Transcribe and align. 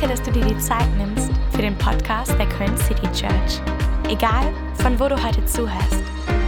Danke, 0.00 0.16
dass 0.16 0.26
du 0.26 0.32
dir 0.32 0.46
die 0.46 0.58
Zeit 0.58 0.88
nimmst 0.96 1.30
für 1.50 1.60
den 1.60 1.76
Podcast 1.76 2.32
der 2.38 2.48
Köln 2.48 2.74
City 2.78 3.06
Church. 3.12 3.60
Egal, 4.08 4.50
von 4.76 4.98
wo 4.98 5.08
du 5.08 5.22
heute 5.22 5.44
zuhörst, 5.44 6.02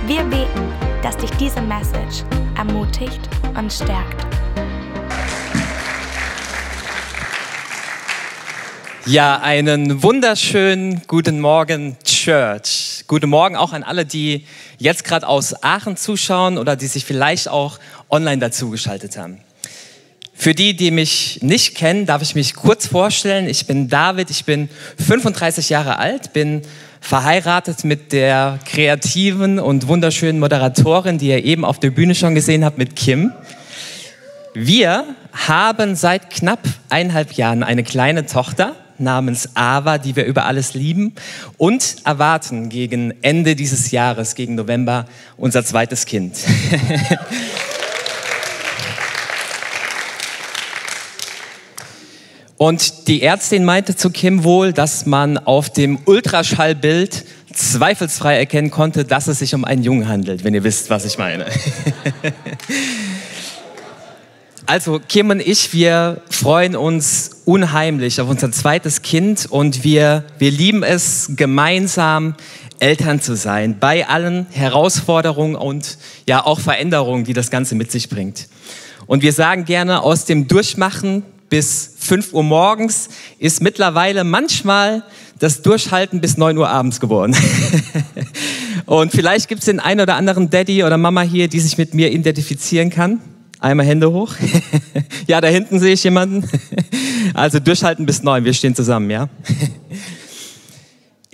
wir 0.07 0.23
beten, 0.23 0.73
dass 1.03 1.19
dich 1.19 1.31
diese 1.33 1.61
Message 1.61 2.25
ermutigt 2.57 3.21
und 3.55 3.71
stärkt. 3.71 4.25
Ja, 9.05 9.39
einen 9.41 10.03
wunderschönen 10.03 11.03
guten 11.07 11.39
Morgen, 11.39 11.99
Church. 12.05 13.05
Guten 13.07 13.29
Morgen 13.29 13.57
auch 13.57 13.75
an 13.75 13.83
alle, 13.83 14.07
die 14.07 14.47
jetzt 14.79 15.05
gerade 15.05 15.29
aus 15.29 15.63
Aachen 15.63 15.99
zuschauen 15.99 16.57
oder 16.57 16.75
die 16.75 16.87
sich 16.87 17.05
vielleicht 17.05 17.51
auch 17.51 17.79
online 18.09 18.39
dazugeschaltet 18.39 19.19
haben. 19.19 19.41
Für 20.43 20.57
die, 20.57 20.75
die 20.75 20.91
mich 20.91 21.39
nicht 21.41 21.77
kennen, 21.77 22.05
darf 22.05 22.21
ich 22.21 22.35
mich 22.35 22.55
kurz 22.55 22.89
vorstellen. 22.89 23.49
Ich 23.49 23.69
bin 23.69 23.87
David, 23.87 24.29
ich 24.29 24.45
bin 24.45 24.69
35 24.99 25.69
Jahre 25.69 26.01
alt, 26.01 26.33
bin 26.33 26.63
verheiratet 27.01 27.85
mit 27.85 28.11
der 28.11 28.59
kreativen 28.65 29.61
und 29.61 29.87
wunderschönen 29.87 30.41
Moderatorin, 30.41 31.19
die 31.19 31.29
ihr 31.29 31.45
eben 31.45 31.65
auf 31.65 31.79
der 31.79 31.93
Bühne 31.93 32.17
schon 32.17 32.35
gesehen 32.35 32.65
habt, 32.65 32.77
mit 32.77 32.97
Kim. 32.97 33.31
Wir 34.53 35.05
haben 35.33 35.95
seit 35.95 36.31
knapp 36.31 36.65
eineinhalb 36.89 37.35
Jahren 37.35 37.63
eine 37.63 37.85
kleine 37.85 38.27
Tochter 38.27 38.75
namens 38.99 39.51
Ava, 39.55 39.99
die 39.99 40.17
wir 40.17 40.25
über 40.25 40.47
alles 40.47 40.75
lieben 40.75 41.15
und 41.57 41.99
erwarten 42.03 42.69
gegen 42.69 43.15
Ende 43.23 43.55
dieses 43.55 43.93
Jahres, 43.93 44.35
gegen 44.35 44.57
November, 44.57 45.07
unser 45.37 45.65
zweites 45.65 46.05
Kind. 46.05 46.37
Und 52.63 53.09
die 53.09 53.23
Ärztin 53.23 53.65
meinte 53.65 53.97
zu 53.97 54.11
Kim 54.11 54.45
wohl, 54.45 54.73
dass 54.73 55.05
man 55.05 55.37
auf 55.37 55.69
dem 55.69 55.99
Ultraschallbild 56.05 57.25
zweifelsfrei 57.53 58.39
erkennen 58.39 58.71
konnte, 58.71 59.05
dass 59.05 59.27
es 59.27 59.41
sich 59.41 59.57
um 59.57 59.65
einen 59.65 59.83
Jungen 59.83 60.07
handelt, 60.07 60.45
wenn 60.45 60.55
ihr 60.55 60.63
wisst, 60.63 60.89
was 60.89 61.05
ich 61.05 61.19
meine. 61.19 61.47
Also 64.65 65.01
Kim 65.07 65.31
und 65.31 65.41
ich, 65.41 65.73
wir 65.73 66.23
freuen 66.31 66.77
uns 66.77 67.43
unheimlich 67.45 68.21
auf 68.21 68.29
unser 68.29 68.53
zweites 68.53 69.03
Kind 69.03 69.47
und 69.51 69.83
wir, 69.83 70.25
wir 70.39 70.53
lieben 70.53 70.85
es, 70.85 71.33
gemeinsam 71.35 72.37
Eltern 72.79 73.21
zu 73.21 73.35
sein, 73.35 73.81
bei 73.81 74.07
allen 74.07 74.47
Herausforderungen 74.53 75.57
und 75.57 75.99
ja 76.29 76.47
auch 76.47 76.61
Veränderungen, 76.61 77.25
die 77.25 77.33
das 77.33 77.51
Ganze 77.51 77.75
mit 77.75 77.91
sich 77.91 78.09
bringt. 78.09 78.47
Und 79.07 79.23
wir 79.23 79.33
sagen 79.33 79.65
gerne, 79.65 80.01
aus 80.01 80.27
dem 80.27 80.47
Durchmachen 80.47 81.25
bis 81.53 81.97
5 81.99 82.33
Uhr 82.33 82.43
morgens 82.43 83.11
ist 83.39 83.61
mittlerweile 83.61 84.25
manchmal 84.25 85.03
das 85.39 85.61
Durchhalten 85.61 86.23
bis 86.23 86.39
9 86.39 86.57
Uhr 86.57 86.71
abends 86.71 86.99
geworden. 86.99 87.37
und 88.87 89.13
vielleicht 89.13 89.51
gibt 89.51 89.59
es 89.59 89.67
den 89.67 89.79
einen 89.79 90.01
oder 90.01 90.17
anderen 90.17 90.49
Daddy 90.49 90.83
oder 90.83 90.97
Mama 90.97 91.21
hier, 91.21 91.49
die 91.49 91.61
sich 91.61 91.77
mit 91.77 91.93
mir 91.93 92.11
identifizieren 92.11 92.89
kann. 92.89 93.21
Einmal 93.61 93.85
Hände 93.85 94.11
hoch. 94.11 94.33
ja, 95.27 95.43
da 95.43 95.49
hinten 95.49 95.79
sehe 95.79 95.93
ich 95.93 96.03
jemanden. 96.05 96.49
also 97.35 97.61
durchhalten 97.61 98.07
bis 98.07 98.23
9, 98.23 98.47
wir 98.47 98.55
stehen 98.55 98.75
zusammen, 98.75 99.11
ja. 99.11 99.29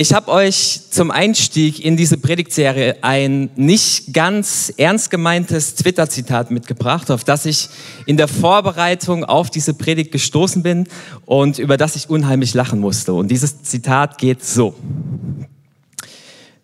Ich 0.01 0.15
habe 0.15 0.31
euch 0.31 0.83
zum 0.91 1.11
Einstieg 1.11 1.85
in 1.85 1.97
diese 1.97 2.19
Predigtserie 2.19 2.99
ein 3.01 3.51
nicht 3.57 4.15
ganz 4.15 4.73
ernst 4.77 5.11
gemeintes 5.11 5.75
Twitter-Zitat 5.75 6.53
mitgebracht, 6.53 7.11
auf 7.11 7.25
das 7.25 7.45
ich 7.47 7.69
in 8.07 8.17
der 8.17 8.29
Vorbereitung 8.29 9.25
auf 9.25 9.51
diese 9.51 9.75
Predigt 9.75 10.13
gestoßen 10.13 10.63
bin 10.63 10.87
und 11.27 11.59
über 11.59 11.77
das 11.77 11.97
ich 11.97 12.09
unheimlich 12.09 12.55
lachen 12.55 12.79
musste. 12.79 13.13
Und 13.13 13.27
dieses 13.27 13.65
Zitat 13.65 14.19
geht 14.19 14.45
so. 14.45 14.77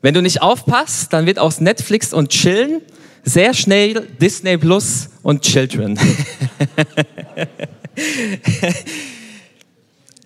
Wenn 0.01 0.15
du 0.15 0.23
nicht 0.23 0.41
aufpasst, 0.41 1.13
dann 1.13 1.27
wird 1.27 1.41
aus 1.41 1.61
Netflix 1.61 2.13
und 2.13 2.29
Chillen 2.29 2.83
sehr 3.25 3.53
schnell 3.53 4.07
Disney 4.21 4.59
Plus 4.59 5.09
und 5.25 5.43
Children. 5.43 5.99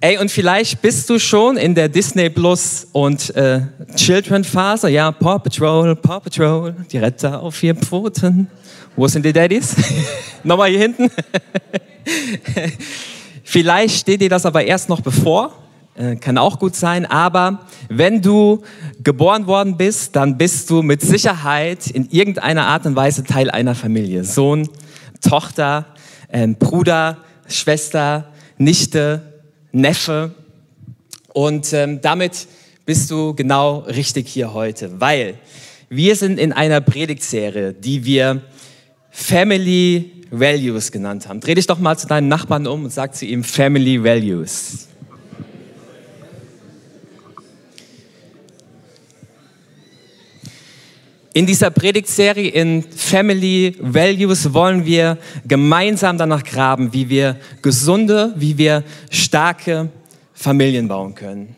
Ey, 0.01 0.17
und 0.19 0.31
vielleicht 0.31 0.81
bist 0.81 1.11
du 1.11 1.19
schon 1.19 1.57
in 1.57 1.75
der 1.75 1.89
Disney 1.89 2.31
Plus 2.31 2.87
und 2.93 3.35
äh, 3.35 3.63
Children 3.97 4.45
Phase. 4.45 4.89
Ja, 4.91 5.11
Paw 5.11 5.41
Patrol, 5.41 5.97
Paw 5.97 6.21
Patrol, 6.21 6.77
die 6.93 6.99
Retter 6.99 7.43
auf 7.43 7.57
vier 7.57 7.75
Pfoten. 7.75 8.49
Wo 8.95 9.09
sind 9.09 9.25
die 9.25 9.33
Daddys? 9.33 9.75
Nochmal 10.45 10.71
hier 10.71 10.79
hinten. 10.79 11.11
vielleicht 13.43 13.99
steht 13.99 14.21
dir 14.21 14.29
das 14.29 14.47
aber 14.47 14.63
erst 14.63 14.89
noch 14.89 15.01
bevor. 15.01 15.53
Äh, 15.97 16.15
kann 16.15 16.39
auch 16.39 16.61
gut 16.61 16.77
sein. 16.77 17.05
Aber 17.05 17.67
wenn 17.89 18.23
du 18.23 18.63
geboren 19.03 19.49
worden 19.49 19.77
bist, 19.77 20.15
dann 20.15 20.39
bist 20.39 20.71
du 20.71 20.83
mit 20.83 21.01
Sicherheit 21.01 21.89
in 21.89 22.09
irgendeiner 22.09 22.69
Art 22.69 22.87
und 22.87 22.95
Weise 22.95 23.25
Teil 23.25 23.51
einer 23.51 23.75
Familie. 23.75 24.23
Sohn, 24.23 24.69
Tochter, 25.21 25.87
äh, 26.29 26.47
Bruder, 26.47 27.17
Schwester, 27.49 28.29
Nichte, 28.59 29.28
Neffe. 29.73 30.35
Und 31.33 31.73
ähm, 31.73 32.01
damit 32.01 32.47
bist 32.87 33.11
du 33.11 33.35
genau 33.35 33.81
richtig 33.81 34.29
hier 34.29 34.55
heute, 34.55 35.01
weil 35.01 35.35
wir 35.89 36.17
sind 36.17 36.39
in 36.39 36.53
einer 36.53 36.81
Predigtserie, 36.81 37.73
die 37.73 38.05
wir 38.05 38.43
Family 39.11 40.13
Values 40.31 40.93
genannt 40.93 41.29
haben. 41.29 41.41
Dreh 41.41 41.55
dich 41.55 41.67
doch 41.67 41.79
mal 41.79 41.97
zu 41.97 42.07
deinem 42.07 42.29
Nachbarn 42.29 42.67
um 42.67 42.85
und 42.85 42.93
sag 42.93 43.15
zu 43.15 43.25
ihm 43.25 43.45
Family 43.45 44.03
Values. 44.03 44.89
In 51.35 51.47
dieser 51.47 51.71
Predigtserie 51.71 52.49
in 52.49 52.83
Family 52.83 53.77
Values 53.81 54.53
wollen 54.55 54.87
wir 54.87 55.19
gemeinsam 55.47 56.17
danach 56.17 56.43
graben, 56.43 56.93
wie 56.93 57.09
wir 57.09 57.37
gesunde, 57.61 58.33
wie 58.37 58.57
wir 58.57 58.83
starke 59.11 59.91
Familien 60.33 60.89
bauen 60.89 61.15
können. 61.15 61.55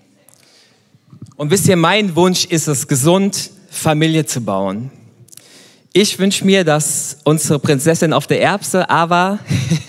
Und 1.37 1.51
wisst 1.51 1.69
ihr, 1.69 1.77
mein 1.77 2.15
Wunsch 2.17 2.45
ist 2.47 2.67
es, 2.67 2.87
gesund 2.89 3.51
Familie 3.71 4.27
zu 4.27 4.41
bauen. 4.41 4.91
Ich 5.93 6.19
wünsche 6.19 6.45
mir, 6.45 6.65
dass 6.65 7.19
unsere 7.25 7.59
Prinzessin 7.59 8.13
auf 8.13 8.27
der 8.27 8.43
Erbse, 8.43 8.91
Ava, 8.91 9.39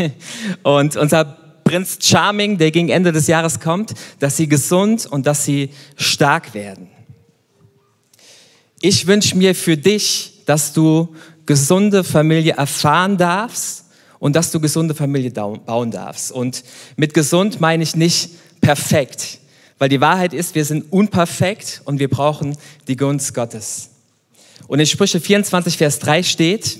und 0.64 0.96
unser 0.96 1.26
Prinz 1.64 1.98
Charming, 2.02 2.58
der 2.58 2.72
gegen 2.72 2.90
Ende 2.90 3.12
des 3.12 3.28
Jahres 3.28 3.60
kommt, 3.60 3.94
dass 4.20 4.38
sie 4.38 4.48
gesund 4.48 5.06
und 5.06 5.26
dass 5.26 5.44
sie 5.44 5.72
stark 5.96 6.54
werden. 6.54 6.91
Ich 8.84 9.06
wünsche 9.06 9.38
mir 9.38 9.54
für 9.54 9.78
dich, 9.78 10.42
dass 10.48 10.74
du 10.74 11.16
gesunde 11.46 12.04
Familie 12.04 12.54
erfahren 12.54 13.16
darfst 13.16 13.86
und 14.18 14.36
dass 14.36 14.50
du 14.50 14.60
gesunde 14.60 14.96
Familie 14.96 15.30
bauen 15.30 15.92
darfst. 15.92 16.32
Und 16.32 16.64
mit 16.96 17.14
gesund 17.14 17.62
meine 17.62 17.84
ich 17.84 17.96
nicht 17.96 18.32
perfekt, 18.60 19.38
weil 19.78 19.88
die 19.88 20.02
Wahrheit 20.02 20.34
ist, 20.34 20.56
wir 20.56 20.66
sind 20.66 20.92
unperfekt 20.92 21.84
und 21.86 22.00
wir 22.00 22.10
brauchen 22.10 22.58
die 22.88 22.96
Gunst 22.96 23.36
Gottes. 23.36 23.90
Und 24.68 24.80
in 24.80 24.88
Sprüche 24.88 25.20
24, 25.20 25.78
Vers 25.78 26.00
3 26.00 26.24
steht, 26.24 26.80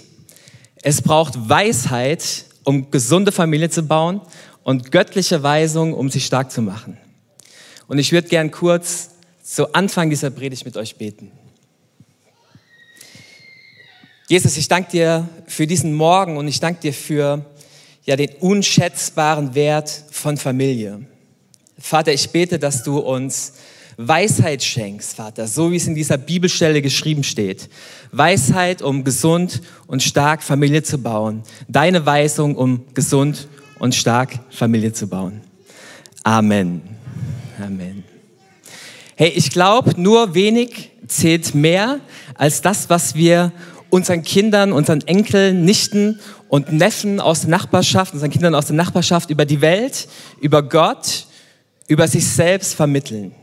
es 0.82 1.04
braucht 1.04 1.50
Weisheit, 1.50 2.46
um 2.64 2.90
gesunde 2.90 3.32
Familie 3.32 3.70
zu 3.70 3.84
bauen 3.84 4.22
und 4.64 4.92
göttliche 4.92 5.44
Weisung, 5.44 5.94
um 5.94 6.10
sie 6.10 6.22
stark 6.22 6.52
zu 6.52 6.64
machen. 6.64 6.98
Und 7.88 8.00
ich 8.00 8.12
würde 8.12 8.28
gern 8.28 8.50
kurz 8.50 9.12
zu 9.44 9.74
Anfang 9.74 10.10
dieser 10.10 10.32
Predigt 10.32 10.66
mit 10.66 10.78
euch 10.78 10.96
beten. 10.96 11.32
Jesus, 14.32 14.56
ich 14.56 14.70
danke 14.70 14.92
dir 14.92 15.28
für 15.46 15.68
diesen 15.68 15.94
Morgen 15.94 16.38
und 16.38 16.48
ich 16.48 16.62
danke 16.62 16.80
dir 16.80 16.94
für 16.94 17.46
ja, 18.06 18.16
den 18.16 18.30
unschätzbaren 18.40 19.56
Wert 19.56 20.06
von 20.10 20.38
Familie. 20.38 21.06
Vater, 21.78 22.14
ich 22.14 22.30
bete, 22.30 22.58
dass 22.58 22.82
du 22.82 23.00
uns 23.00 23.56
Weisheit 23.98 24.64
schenkst, 24.64 25.16
Vater, 25.18 25.48
so 25.48 25.70
wie 25.70 25.76
es 25.76 25.86
in 25.86 25.96
dieser 25.96 26.18
Bibelstelle 26.18 26.82
geschrieben 26.82 27.26
steht. 27.26 27.68
Weisheit, 28.14 28.82
um 28.82 29.04
gesund 29.04 29.64
und 29.86 30.02
stark 30.02 30.44
Familie 30.44 30.82
zu 30.82 30.98
bauen. 30.98 31.44
Deine 31.68 32.06
Weisung, 32.06 32.56
um 32.56 32.86
gesund 32.94 33.50
und 33.80 33.96
stark 33.96 34.40
Familie 34.50 34.94
zu 34.94 35.10
bauen. 35.10 35.42
Amen. 36.24 36.82
Amen. 37.62 38.06
Hey, 39.18 39.34
ich 39.36 39.50
glaube, 39.52 40.02
nur 40.02 40.34
wenig 40.34 40.92
zählt 41.06 41.54
mehr 41.54 42.00
als 42.36 42.62
das, 42.62 42.90
was 42.90 43.14
wir 43.14 43.52
unseren 43.92 44.24
Kindern, 44.24 44.72
unseren 44.72 45.02
Enkeln, 45.02 45.64
Nichten 45.64 46.20
und 46.50 46.72
Neffen 46.72 47.20
aus 47.20 47.42
der 47.42 47.52
Nachbarschaft, 47.52 48.14
unseren 48.14 48.32
Kindern 48.32 48.56
aus 48.56 48.66
der 48.68 48.76
Nachbarschaft 48.76 49.30
über 49.30 49.46
die 49.46 49.62
Welt, 49.62 50.08
über 50.40 50.64
Gott, 50.64 51.28
über 51.88 52.08
sich 52.08 52.26
selbst 52.26 52.74
vermitteln. 52.74 53.36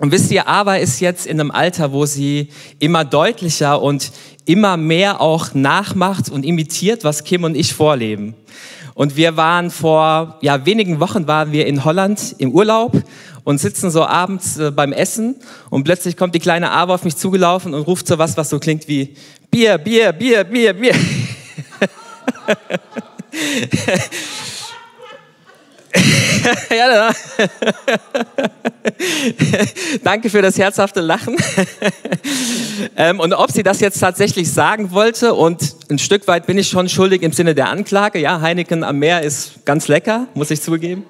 Und 0.00 0.12
wisst 0.12 0.30
ihr, 0.30 0.48
Ava 0.48 0.76
ist 0.76 1.00
jetzt 1.00 1.26
in 1.26 1.40
einem 1.40 1.50
Alter, 1.50 1.92
wo 1.92 2.06
sie 2.06 2.50
immer 2.78 3.04
deutlicher 3.04 3.82
und 3.82 4.12
immer 4.44 4.76
mehr 4.76 5.20
auch 5.20 5.54
nachmacht 5.54 6.30
und 6.30 6.44
imitiert, 6.44 7.02
was 7.02 7.24
Kim 7.24 7.42
und 7.42 7.56
ich 7.56 7.74
vorleben. 7.74 8.34
Und 8.94 9.16
wir 9.16 9.36
waren 9.36 9.70
vor 9.70 10.38
ja, 10.40 10.66
wenigen 10.66 11.00
Wochen 11.00 11.26
waren 11.26 11.52
wir 11.52 11.66
in 11.66 11.84
Holland 11.84 12.34
im 12.38 12.52
Urlaub 12.52 13.00
und 13.44 13.58
sitzen 13.58 13.90
so 13.90 14.04
abends 14.04 14.58
äh, 14.58 14.70
beim 14.70 14.92
Essen 14.92 15.36
und 15.70 15.84
plötzlich 15.84 16.16
kommt 16.16 16.34
die 16.34 16.40
kleine 16.40 16.70
Ava 16.70 16.94
auf 16.94 17.04
mich 17.04 17.16
zugelaufen 17.16 17.74
und 17.74 17.82
ruft 17.82 18.06
so 18.06 18.18
was, 18.18 18.36
was 18.36 18.50
so 18.50 18.58
klingt 18.58 18.88
wie 18.88 19.14
Bier, 19.50 19.78
Bier, 19.78 20.12
Bier, 20.12 20.44
Bier, 20.44 20.74
Bier. 20.74 20.94
ja, 26.70 27.10
Danke 30.04 30.30
für 30.30 30.42
das 30.42 30.58
herzhafte 30.58 31.00
Lachen. 31.00 31.36
ähm, 32.96 33.20
und 33.20 33.32
ob 33.32 33.50
sie 33.50 33.62
das 33.62 33.80
jetzt 33.80 33.98
tatsächlich 33.98 34.52
sagen 34.52 34.90
wollte, 34.90 35.34
und 35.34 35.76
ein 35.90 35.98
Stück 35.98 36.26
weit 36.28 36.46
bin 36.46 36.58
ich 36.58 36.68
schon 36.68 36.88
schuldig 36.88 37.22
im 37.22 37.32
Sinne 37.32 37.54
der 37.54 37.70
Anklage, 37.70 38.18
ja, 38.18 38.40
Heineken 38.40 38.84
am 38.84 38.98
Meer 38.98 39.22
ist 39.22 39.64
ganz 39.64 39.88
lecker, 39.88 40.26
muss 40.34 40.50
ich 40.50 40.60
zugeben. 40.60 41.04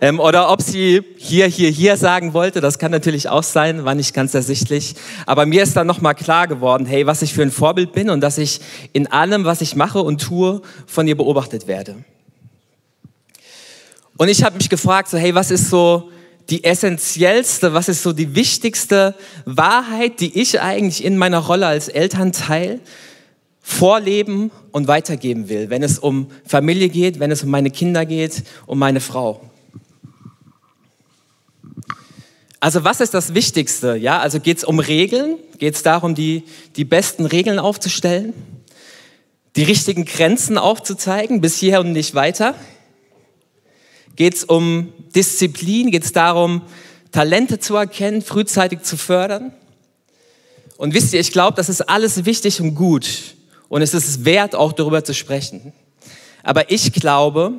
Ähm, 0.00 0.20
oder 0.20 0.50
ob 0.50 0.62
sie 0.62 1.02
hier, 1.16 1.46
hier, 1.46 1.70
hier 1.70 1.96
sagen 1.96 2.32
wollte, 2.32 2.60
das 2.60 2.78
kann 2.78 2.92
natürlich 2.92 3.28
auch 3.28 3.42
sein, 3.42 3.84
war 3.84 3.94
nicht 3.94 4.14
ganz 4.14 4.32
ersichtlich. 4.34 4.94
Aber 5.26 5.44
mir 5.44 5.62
ist 5.62 5.76
dann 5.76 5.86
nochmal 5.86 6.14
klar 6.14 6.46
geworden, 6.46 6.86
hey, 6.86 7.06
was 7.06 7.22
ich 7.22 7.34
für 7.34 7.42
ein 7.42 7.50
Vorbild 7.50 7.92
bin 7.92 8.08
und 8.08 8.20
dass 8.20 8.38
ich 8.38 8.60
in 8.92 9.08
allem, 9.08 9.44
was 9.44 9.60
ich 9.60 9.74
mache 9.74 10.00
und 10.00 10.20
tue, 10.20 10.62
von 10.86 11.08
ihr 11.08 11.16
beobachtet 11.16 11.66
werde. 11.66 11.96
Und 14.16 14.28
ich 14.28 14.44
habe 14.44 14.56
mich 14.56 14.68
gefragt, 14.68 15.08
so, 15.08 15.18
hey, 15.18 15.34
was 15.34 15.50
ist 15.50 15.68
so 15.68 16.10
die 16.50 16.64
essentiellste, 16.64 17.74
was 17.74 17.88
ist 17.88 18.02
so 18.02 18.12
die 18.12 18.34
wichtigste 18.34 19.14
Wahrheit, 19.44 20.20
die 20.20 20.40
ich 20.40 20.60
eigentlich 20.60 21.04
in 21.04 21.18
meiner 21.18 21.38
Rolle 21.38 21.66
als 21.66 21.88
Elternteil 21.88 22.80
vorleben 23.60 24.50
und 24.72 24.88
weitergeben 24.88 25.48
will, 25.48 25.70
wenn 25.70 25.82
es 25.82 25.98
um 25.98 26.30
Familie 26.46 26.88
geht, 26.88 27.20
wenn 27.20 27.30
es 27.30 27.42
um 27.42 27.50
meine 27.50 27.70
Kinder 27.70 28.06
geht, 28.06 28.44
um 28.66 28.78
meine 28.78 29.00
Frau. 29.00 29.47
Also 32.60 32.82
was 32.82 33.00
ist 33.00 33.14
das 33.14 33.34
Wichtigste? 33.34 33.96
Ja, 33.96 34.18
also 34.18 34.40
geht 34.40 34.58
es 34.58 34.64
um 34.64 34.80
Regeln? 34.80 35.36
Geht 35.58 35.76
es 35.76 35.82
darum, 35.82 36.14
die, 36.14 36.42
die 36.76 36.84
besten 36.84 37.24
Regeln 37.24 37.58
aufzustellen? 37.58 38.32
Die 39.54 39.62
richtigen 39.62 40.04
Grenzen 40.04 40.58
aufzuzeigen, 40.58 41.40
bis 41.40 41.58
hierher 41.58 41.80
und 41.80 41.92
nicht 41.92 42.14
weiter? 42.14 42.54
Geht 44.16 44.34
es 44.34 44.44
um 44.44 44.92
Disziplin? 45.14 45.92
Geht 45.92 46.04
es 46.04 46.12
darum, 46.12 46.62
Talente 47.12 47.60
zu 47.60 47.76
erkennen, 47.76 48.22
frühzeitig 48.22 48.82
zu 48.82 48.96
fördern? 48.96 49.52
Und 50.76 50.94
wisst 50.94 51.12
ihr, 51.12 51.20
ich 51.20 51.30
glaube, 51.32 51.56
das 51.56 51.68
ist 51.68 51.88
alles 51.88 52.24
wichtig 52.24 52.60
und 52.60 52.74
gut. 52.74 53.08
Und 53.68 53.82
es 53.82 53.94
ist 53.94 54.24
wert, 54.24 54.56
auch 54.56 54.72
darüber 54.72 55.04
zu 55.04 55.14
sprechen. 55.14 55.72
Aber 56.42 56.70
ich 56.70 56.92
glaube, 56.92 57.52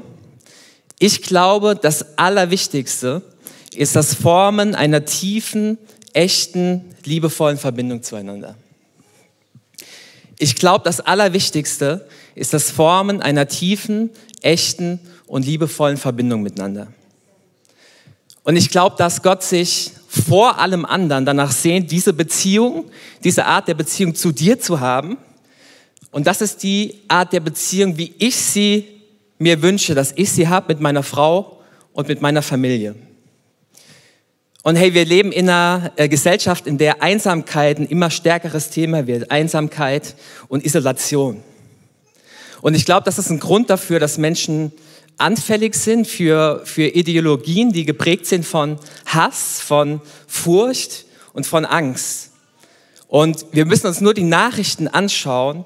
ich 0.99 1.21
glaube, 1.21 1.77
das 1.81 2.17
Allerwichtigste 2.17 3.21
ist 3.75 3.95
das 3.95 4.13
Formen 4.13 4.75
einer 4.75 5.05
tiefen, 5.05 5.77
echten, 6.13 6.85
liebevollen 7.05 7.57
Verbindung 7.57 8.03
zueinander. 8.03 8.55
Ich 10.37 10.55
glaube, 10.55 10.85
das 10.85 11.01
Allerwichtigste 11.01 12.07
ist 12.35 12.53
das 12.53 12.71
Formen 12.71 13.21
einer 13.21 13.47
tiefen, 13.47 14.09
echten 14.41 14.99
und 15.27 15.45
liebevollen 15.45 15.97
Verbindung 15.97 16.41
miteinander. 16.41 16.87
Und 18.43 18.55
ich 18.55 18.69
glaube, 18.69 18.95
dass 18.97 19.21
Gott 19.21 19.43
sich 19.43 19.91
vor 20.07 20.57
allem 20.57 20.85
anderen 20.85 21.25
danach 21.25 21.51
sehnt, 21.51 21.91
diese 21.91 22.13
Beziehung, 22.13 22.89
diese 23.23 23.45
Art 23.45 23.67
der 23.67 23.75
Beziehung 23.75 24.15
zu 24.15 24.31
dir 24.31 24.59
zu 24.59 24.79
haben. 24.79 25.17
Und 26.11 26.25
das 26.25 26.41
ist 26.41 26.63
die 26.63 27.01
Art 27.07 27.31
der 27.33 27.41
Beziehung, 27.41 27.97
wie 27.97 28.15
ich 28.17 28.35
sie 28.35 28.87
mir 29.37 29.61
wünsche, 29.61 29.93
dass 29.93 30.13
ich 30.15 30.31
sie 30.31 30.47
habe 30.47 30.73
mit 30.73 30.81
meiner 30.81 31.03
Frau 31.03 31.59
und 31.93 32.07
mit 32.07 32.21
meiner 32.21 32.41
Familie. 32.41 32.95
Und 34.61 34.75
hey, 34.75 34.93
wir 34.93 35.05
leben 35.05 35.31
in 35.31 35.49
einer 35.49 35.93
äh, 35.95 36.09
Gesellschaft, 36.09 36.67
in 36.67 36.77
der 36.77 37.01
Einsamkeit 37.01 37.79
ein 37.79 37.87
immer 37.87 38.11
stärkeres 38.11 38.69
Thema 38.69 39.07
wird. 39.07 39.31
Einsamkeit 39.31 40.15
und 40.49 40.65
Isolation. 40.65 41.41
Und 42.61 42.75
ich 42.75 42.83
glaube, 42.83 43.05
das 43.05 43.17
ist 43.17 43.29
ein 43.29 43.39
Grund 43.39 43.69
dafür, 43.69 44.01
dass 44.01 44.17
Menschen 44.17 44.73
anfällig 45.17 45.75
sind 45.75 46.07
für, 46.07 46.61
für 46.65 46.83
Ideologien, 46.83 47.71
die 47.71 47.85
geprägt 47.85 48.25
sind 48.25 48.45
von 48.45 48.77
Hass, 49.05 49.61
von 49.61 50.01
Furcht 50.27 51.05
und 51.31 51.47
von 51.47 51.63
Angst. 51.65 52.31
Und 53.07 53.45
wir 53.53 53.65
müssen 53.65 53.87
uns 53.87 54.01
nur 54.01 54.13
die 54.13 54.23
Nachrichten 54.23 54.89
anschauen, 54.89 55.63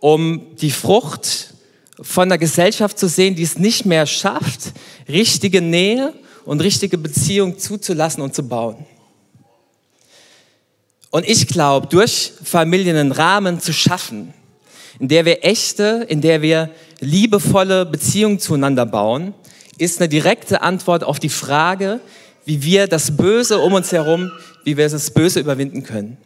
um 0.00 0.56
die 0.56 0.70
Frucht 0.70 1.52
von 2.00 2.24
einer 2.24 2.38
Gesellschaft 2.38 2.98
zu 2.98 3.06
sehen, 3.06 3.34
die 3.34 3.42
es 3.42 3.58
nicht 3.58 3.84
mehr 3.84 4.06
schafft, 4.06 4.72
richtige 5.08 5.60
Nähe 5.60 6.14
und 6.44 6.62
richtige 6.62 6.98
Beziehung 6.98 7.58
zuzulassen 7.58 8.22
und 8.22 8.34
zu 8.34 8.46
bauen. 8.46 8.86
Und 11.10 11.28
ich 11.28 11.48
glaube, 11.48 11.88
durch 11.88 12.32
Familien 12.42 12.96
einen 12.96 13.12
Rahmen 13.12 13.60
zu 13.60 13.72
schaffen, 13.72 14.32
in 14.98 15.08
der 15.08 15.24
wir 15.24 15.44
echte, 15.44 16.06
in 16.08 16.20
der 16.20 16.42
wir 16.42 16.70
liebevolle 17.00 17.86
Beziehungen 17.86 18.38
zueinander 18.38 18.86
bauen, 18.86 19.34
ist 19.78 20.00
eine 20.00 20.08
direkte 20.08 20.62
Antwort 20.62 21.02
auf 21.02 21.18
die 21.18 21.30
Frage, 21.30 22.00
wie 22.44 22.62
wir 22.62 22.86
das 22.86 23.16
Böse 23.16 23.58
um 23.58 23.72
uns 23.72 23.92
herum, 23.92 24.30
wie 24.64 24.76
wir 24.76 24.88
das 24.88 25.10
Böse 25.10 25.40
überwinden 25.40 25.82
können. 25.82 26.18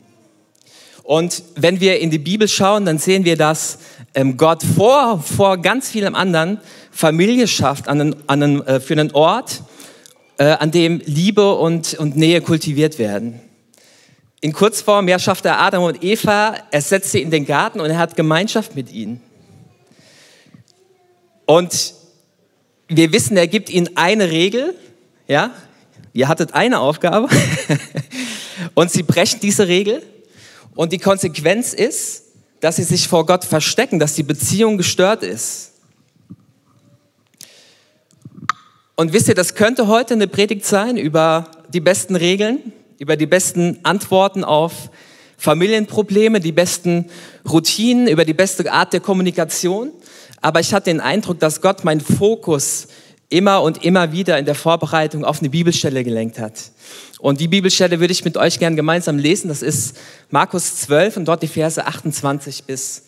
Und 1.03 1.43
wenn 1.55 1.81
wir 1.81 2.01
in 2.01 2.11
die 2.11 2.19
Bibel 2.19 2.49
schauen, 2.49 2.85
dann 2.87 2.99
sehen 2.99 3.25
wir, 3.25 3.37
dass 3.37 3.79
ähm, 4.15 4.37
Gott 4.37 4.63
vor, 4.63 5.21
vor 5.21 5.59
ganz 5.59 5.91
vielem 5.91 6.15
anderen 6.15 6.59
Familie 6.91 7.47
schafft 7.47 7.89
an 7.89 8.01
einen, 8.01 8.17
an 8.27 8.43
einen, 8.43 8.67
äh, 8.67 8.81
für 8.81 8.95
einen 8.95 9.13
Ort, 9.13 9.63
äh, 10.39 10.45
an 10.45 10.71
dem 10.71 11.01
Liebe 11.05 11.55
und, 11.55 11.95
und 11.95 12.17
Nähe 12.17 12.41
kultiviert 12.41 12.99
werden. 12.99 13.41
In 14.41 14.53
Kurzform, 14.53 15.09
ja, 15.09 15.19
schafft 15.19 15.45
er 15.47 15.61
Adam 15.61 15.85
und 15.85 16.03
Eva, 16.05 16.57
er 16.71 16.83
setzt 16.83 17.13
sie 17.13 17.23
in 17.23 17.31
den 17.31 17.47
Garten 17.47 17.81
und 17.81 17.89
er 17.89 17.99
hat 17.99 18.17
Gemeinschaft 18.17 18.75
mit 18.75 18.93
ihnen. 18.93 19.21
Und 21.47 21.95
wir 22.89 23.13
wissen, 23.13 23.37
er 23.37 23.47
gibt 23.47 23.71
ihnen 23.71 23.97
eine 23.97 24.31
Regel, 24.31 24.75
ja, 25.27 25.51
ihr 26.13 26.29
hattet 26.29 26.55
eine 26.55 26.81
Aufgabe 26.81 27.29
und 28.75 28.91
sie 28.91 29.03
brechen 29.03 29.41
diese 29.41 29.69
Regel 29.69 30.03
und 30.75 30.93
die 30.93 30.99
Konsequenz 30.99 31.73
ist, 31.73 32.25
dass 32.61 32.77
sie 32.77 32.83
sich 32.83 33.09
vor 33.09 33.27
Gott 33.27 33.45
verstecken, 33.45 33.99
dass 33.99 34.15
die 34.15 34.23
Beziehung 34.23 34.79
gestört 34.79 35.23
ist. 35.23 35.74
Und 38.97 39.13
wisst 39.13 39.29
ihr, 39.29 39.35
das 39.35 39.55
könnte 39.55 39.89
heute 39.89 40.15
eine 40.15 40.29
Predigt 40.29 40.65
sein 40.65 40.97
über 40.97 41.51
die 41.73 41.81
besten 41.81 42.17
Regeln, 42.17 42.73
über 42.99 43.17
die 43.17 43.27
besten 43.27 43.81
Antworten 43.83 44.45
auf 44.45 44.91
Familienprobleme, 45.37 46.41
die 46.41 46.53
besten 46.53 47.07
Routinen, 47.49 48.07
über 48.07 48.25
die 48.25 48.35
beste 48.35 48.71
Art 48.73 48.93
der 48.93 49.01
Kommunikation 49.01 49.93
aber 50.45 50.61
ich 50.61 50.75
hatte 50.75 50.91
den 50.91 51.01
Eindruck, 51.01 51.41
dass 51.41 51.63
Gott 51.63 51.85
meinen 51.85 52.03
Fokus 52.03 52.89
immer 53.31 53.63
und 53.63 53.83
immer 53.83 54.13
wieder 54.13 54.39
in 54.39 54.45
der 54.45 54.55
Vorbereitung 54.55 55.25
auf 55.25 55.41
eine 55.41 55.49
Bibelstelle 55.49 56.05
gelenkt 56.05 56.39
hat. 56.39 56.71
Und 57.19 57.41
die 57.41 57.49
Bibelstelle 57.49 57.99
würde 57.99 58.13
ich 58.13 58.27
mit 58.27 58.37
euch 58.37 58.59
gern 58.59 58.77
gemeinsam 58.77 59.17
lesen. 59.17 59.49
Das 59.49 59.63
ist 59.63 59.97
Markus 60.29 60.77
12 60.81 61.17
und 61.17 61.25
dort 61.25 61.43
die 61.43 61.49
Verse 61.49 61.87
28 61.87 62.65
bis 62.65 63.05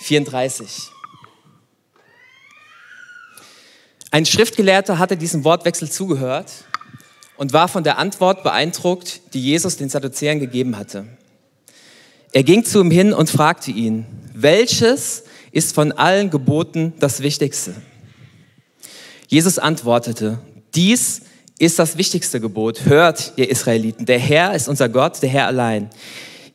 34. 0.00 0.68
Ein 4.16 4.24
Schriftgelehrter 4.24 4.98
hatte 4.98 5.18
diesem 5.18 5.44
Wortwechsel 5.44 5.90
zugehört 5.90 6.50
und 7.36 7.52
war 7.52 7.68
von 7.68 7.84
der 7.84 7.98
Antwort 7.98 8.42
beeindruckt, 8.44 9.20
die 9.34 9.42
Jesus 9.42 9.76
den 9.76 9.90
Sadduzäern 9.90 10.40
gegeben 10.40 10.78
hatte. 10.78 11.04
Er 12.32 12.42
ging 12.42 12.64
zu 12.64 12.80
ihm 12.80 12.90
hin 12.90 13.12
und 13.12 13.28
fragte 13.28 13.72
ihn, 13.72 14.06
welches 14.32 15.24
ist 15.52 15.74
von 15.74 15.92
allen 15.92 16.30
Geboten 16.30 16.94
das 16.98 17.20
Wichtigste. 17.20 17.74
Jesus 19.28 19.58
antwortete, 19.58 20.38
dies 20.74 21.20
ist 21.58 21.78
das 21.78 21.98
wichtigste 21.98 22.40
Gebot. 22.40 22.86
Hört, 22.86 23.34
ihr 23.36 23.50
Israeliten, 23.50 24.06
der 24.06 24.18
Herr 24.18 24.54
ist 24.54 24.70
unser 24.70 24.88
Gott, 24.88 25.20
der 25.20 25.28
Herr 25.28 25.46
allein. 25.46 25.90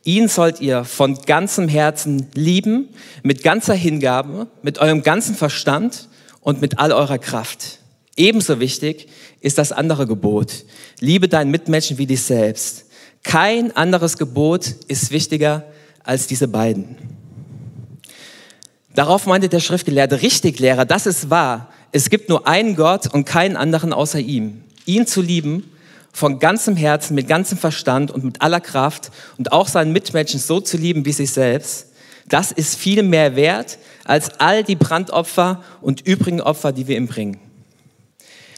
Ihn 0.03 0.29
sollt 0.29 0.61
ihr 0.61 0.83
von 0.83 1.15
ganzem 1.27 1.67
Herzen 1.67 2.25
lieben, 2.33 2.89
mit 3.21 3.43
ganzer 3.43 3.75
Hingabe, 3.75 4.47
mit 4.63 4.79
eurem 4.79 5.03
ganzen 5.03 5.35
Verstand 5.35 6.07
und 6.41 6.61
mit 6.61 6.79
all 6.79 6.91
eurer 6.91 7.17
Kraft. 7.17 7.79
Ebenso 8.17 8.59
wichtig 8.59 9.07
ist 9.39 9.57
das 9.57 9.71
andere 9.71 10.05
Gebot. 10.05 10.65
Liebe 10.99 11.29
deinen 11.29 11.51
Mitmenschen 11.51 11.97
wie 11.97 12.05
dich 12.05 12.23
selbst. 12.23 12.85
Kein 13.23 13.75
anderes 13.75 14.17
Gebot 14.17 14.67
ist 14.87 15.11
wichtiger 15.11 15.65
als 16.03 16.27
diese 16.27 16.47
beiden. 16.47 16.97
Darauf 18.93 19.25
meinte 19.25 19.47
der 19.47 19.61
Schriftgelehrte, 19.61 20.21
richtig 20.21 20.59
Lehrer, 20.59 20.85
das 20.85 21.05
ist 21.05 21.29
wahr. 21.29 21.69
Es 21.93 22.09
gibt 22.09 22.29
nur 22.29 22.47
einen 22.47 22.75
Gott 22.75 23.13
und 23.13 23.25
keinen 23.25 23.55
anderen 23.55 23.93
außer 23.93 24.19
ihm. 24.19 24.63
Ihn 24.85 25.07
zu 25.07 25.21
lieben 25.21 25.71
von 26.11 26.39
ganzem 26.39 26.75
Herzen, 26.75 27.15
mit 27.15 27.27
ganzem 27.27 27.57
Verstand 27.57 28.11
und 28.11 28.23
mit 28.23 28.41
aller 28.41 28.59
Kraft 28.59 29.11
und 29.37 29.53
auch 29.53 29.67
seinen 29.67 29.93
Mitmenschen 29.93 30.39
so 30.39 30.59
zu 30.59 30.75
lieben 30.75 31.05
wie 31.05 31.13
sich 31.13 31.31
selbst, 31.31 31.87
Das 32.27 32.51
ist 32.51 32.75
viel 32.75 33.03
mehr 33.03 33.35
wert 33.35 33.77
als 34.05 34.39
all 34.39 34.63
die 34.63 34.75
Brandopfer 34.75 35.63
und 35.81 36.01
übrigen 36.07 36.41
Opfer, 36.41 36.71
die 36.71 36.87
wir 36.87 36.97
ihm 36.97 37.07
bringen. 37.07 37.39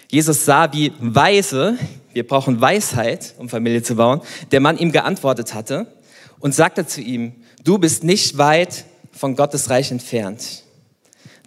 Jesus 0.10 0.46
sah, 0.46 0.72
wie 0.74 0.94
weise, 1.00 1.78
wir 2.14 2.28
brauchen 2.28 2.62
Weisheit, 2.62 3.34
um 3.40 3.50
Familie 3.50 3.82
zu 3.82 3.96
bauen, 3.96 4.22
der 4.52 4.60
Mann 4.60 4.78
ihm 4.78 4.92
geantwortet 4.92 5.54
hatte 5.54 5.88
und 6.40 6.54
sagte 6.54 6.86
zu 6.86 7.02
ihm, 7.02 7.34
du 7.64 7.80
bist 7.80 8.04
nicht 8.04 8.38
weit 8.38 8.86
von 9.12 9.36
Gottes 9.36 9.70
Reich 9.70 9.92
entfernt. 9.92 10.64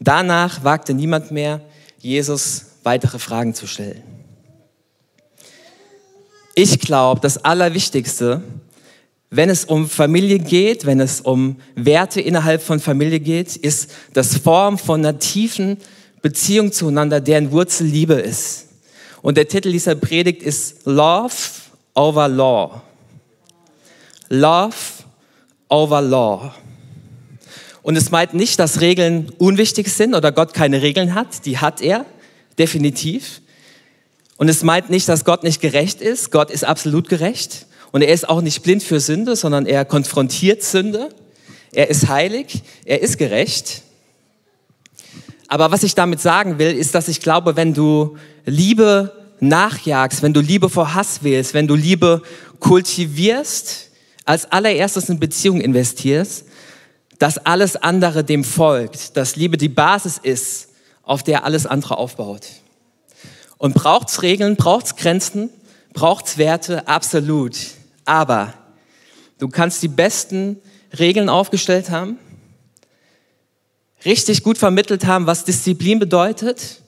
Danach 0.00 0.64
wagte 0.64 0.94
niemand 0.94 1.30
mehr, 1.30 1.60
Jesus 1.98 2.66
weitere 2.82 3.18
Fragen 3.18 3.54
zu 3.54 3.66
stellen. 3.66 4.02
Ich 6.54 6.80
glaube, 6.80 7.20
das 7.20 7.44
Allerwichtigste, 7.44 8.42
wenn 9.30 9.50
es 9.50 9.64
um 9.64 9.88
Familie 9.88 10.38
geht, 10.38 10.86
wenn 10.86 11.00
es 11.00 11.20
um 11.20 11.56
Werte 11.74 12.20
innerhalb 12.20 12.62
von 12.62 12.80
Familie 12.80 13.20
geht, 13.20 13.56
ist 13.56 13.90
das 14.12 14.36
Form 14.36 14.78
von 14.78 15.00
einer 15.00 15.18
tiefen 15.18 15.78
Beziehung 16.22 16.72
zueinander, 16.72 17.20
deren 17.20 17.50
Wurzel 17.50 17.86
Liebe 17.86 18.14
ist. 18.14 18.66
Und 19.22 19.36
der 19.36 19.48
Titel 19.48 19.72
dieser 19.72 19.96
Predigt 19.96 20.42
ist 20.42 20.86
Love 20.86 21.34
over 21.94 22.28
Law. 22.28 22.82
Love 24.28 24.74
over 25.68 26.00
Law. 26.00 26.54
Und 27.82 27.96
es 27.96 28.10
meint 28.10 28.34
nicht, 28.34 28.58
dass 28.58 28.80
Regeln 28.80 29.30
unwichtig 29.38 29.88
sind 29.88 30.14
oder 30.14 30.32
Gott 30.32 30.54
keine 30.54 30.82
Regeln 30.82 31.14
hat. 31.14 31.46
Die 31.46 31.58
hat 31.58 31.80
er, 31.80 32.04
definitiv. 32.58 33.40
Und 34.36 34.48
es 34.48 34.62
meint 34.62 34.90
nicht, 34.90 35.08
dass 35.08 35.24
Gott 35.24 35.44
nicht 35.44 35.60
gerecht 35.60 36.00
ist. 36.00 36.30
Gott 36.30 36.50
ist 36.50 36.64
absolut 36.64 37.08
gerecht. 37.08 37.66
Und 37.96 38.02
er 38.02 38.12
ist 38.12 38.28
auch 38.28 38.42
nicht 38.42 38.62
blind 38.62 38.82
für 38.82 39.00
Sünde, 39.00 39.36
sondern 39.36 39.64
er 39.64 39.86
konfrontiert 39.86 40.62
Sünde. 40.62 41.08
Er 41.72 41.88
ist 41.88 42.08
heilig, 42.08 42.62
er 42.84 43.00
ist 43.00 43.16
gerecht. 43.16 43.80
Aber 45.48 45.70
was 45.70 45.82
ich 45.82 45.94
damit 45.94 46.20
sagen 46.20 46.58
will, 46.58 46.76
ist, 46.76 46.94
dass 46.94 47.08
ich 47.08 47.22
glaube, 47.22 47.56
wenn 47.56 47.72
du 47.72 48.18
Liebe 48.44 49.12
nachjagst, 49.40 50.20
wenn 50.20 50.34
du 50.34 50.42
Liebe 50.42 50.68
vor 50.68 50.92
Hass 50.92 51.22
wählst, 51.22 51.54
wenn 51.54 51.66
du 51.66 51.74
Liebe 51.74 52.20
kultivierst, 52.60 53.88
als 54.26 54.52
allererstes 54.52 55.08
in 55.08 55.18
Beziehung 55.18 55.62
investierst, 55.62 56.44
dass 57.18 57.38
alles 57.38 57.76
andere 57.76 58.24
dem 58.24 58.44
folgt, 58.44 59.16
dass 59.16 59.36
Liebe 59.36 59.56
die 59.56 59.70
Basis 59.70 60.18
ist, 60.22 60.68
auf 61.02 61.22
der 61.22 61.44
alles 61.44 61.64
andere 61.64 61.96
aufbaut. 61.96 62.46
Und 63.56 63.72
braucht's 63.72 64.20
Regeln, 64.20 64.56
braucht's 64.56 64.96
Grenzen, 64.96 65.48
braucht's 65.94 66.36
Werte, 66.36 66.88
absolut. 66.88 67.56
Aber 68.06 68.54
du 69.38 69.48
kannst 69.48 69.82
die 69.82 69.88
besten 69.88 70.62
Regeln 70.98 71.28
aufgestellt 71.28 71.90
haben, 71.90 72.18
richtig 74.04 74.42
gut 74.42 74.56
vermittelt 74.56 75.04
haben, 75.04 75.26
was 75.26 75.44
Disziplin 75.44 75.98
bedeutet, 75.98 76.82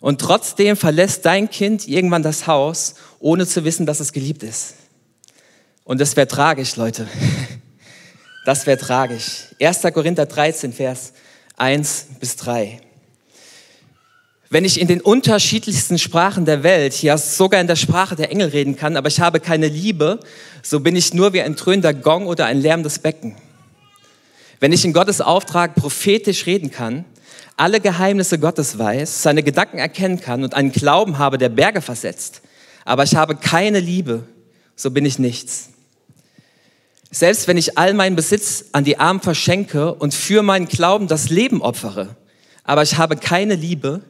und 0.00 0.20
trotzdem 0.20 0.76
verlässt 0.76 1.24
dein 1.24 1.48
Kind 1.48 1.86
irgendwann 1.86 2.24
das 2.24 2.48
Haus, 2.48 2.96
ohne 3.20 3.46
zu 3.46 3.64
wissen, 3.64 3.86
dass 3.86 4.00
es 4.00 4.12
geliebt 4.12 4.42
ist. 4.42 4.74
Und 5.84 6.00
das 6.00 6.16
wäre 6.16 6.26
tragisch, 6.26 6.74
Leute. 6.74 7.06
Das 8.44 8.66
wäre 8.66 8.76
tragisch. 8.76 9.54
1. 9.60 9.82
Korinther 9.94 10.26
13, 10.26 10.72
Vers 10.72 11.12
1 11.56 12.06
bis 12.18 12.34
3. 12.34 12.80
Wenn 14.52 14.66
ich 14.66 14.78
in 14.78 14.86
den 14.86 15.00
unterschiedlichsten 15.00 15.98
Sprachen 15.98 16.44
der 16.44 16.62
Welt, 16.62 17.00
ja 17.00 17.16
sogar 17.16 17.58
in 17.58 17.66
der 17.66 17.74
Sprache 17.74 18.16
der 18.16 18.30
Engel 18.30 18.50
reden 18.50 18.76
kann, 18.76 18.98
aber 18.98 19.08
ich 19.08 19.18
habe 19.18 19.40
keine 19.40 19.66
Liebe, 19.66 20.20
so 20.62 20.80
bin 20.80 20.94
ich 20.94 21.14
nur 21.14 21.32
wie 21.32 21.40
ein 21.40 21.56
dröhnender 21.56 21.94
Gong 21.94 22.26
oder 22.26 22.44
ein 22.44 22.60
lärmendes 22.60 22.98
Becken. 22.98 23.34
Wenn 24.60 24.74
ich 24.74 24.84
in 24.84 24.92
Gottes 24.92 25.22
Auftrag 25.22 25.74
prophetisch 25.74 26.44
reden 26.44 26.70
kann, 26.70 27.06
alle 27.56 27.80
Geheimnisse 27.80 28.38
Gottes 28.38 28.78
weiß, 28.78 29.22
seine 29.22 29.42
Gedanken 29.42 29.78
erkennen 29.78 30.20
kann 30.20 30.44
und 30.44 30.52
einen 30.52 30.70
Glauben 30.70 31.16
habe, 31.16 31.38
der 31.38 31.48
Berge 31.48 31.80
versetzt, 31.80 32.42
aber 32.84 33.04
ich 33.04 33.16
habe 33.16 33.36
keine 33.36 33.80
Liebe, 33.80 34.24
so 34.76 34.90
bin 34.90 35.06
ich 35.06 35.18
nichts. 35.18 35.70
Selbst 37.10 37.48
wenn 37.48 37.56
ich 37.56 37.78
all 37.78 37.94
meinen 37.94 38.16
Besitz 38.16 38.66
an 38.72 38.84
die 38.84 38.98
Armen 38.98 39.22
verschenke 39.22 39.94
und 39.94 40.12
für 40.12 40.42
meinen 40.42 40.68
Glauben 40.68 41.08
das 41.08 41.30
Leben 41.30 41.62
opfere, 41.62 42.16
aber 42.64 42.82
ich 42.82 42.98
habe 42.98 43.16
keine 43.16 43.54
Liebe, 43.54 44.02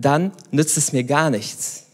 dann 0.00 0.32
nützt 0.50 0.76
es 0.76 0.92
mir 0.92 1.04
gar 1.04 1.30
nichts. 1.30 1.86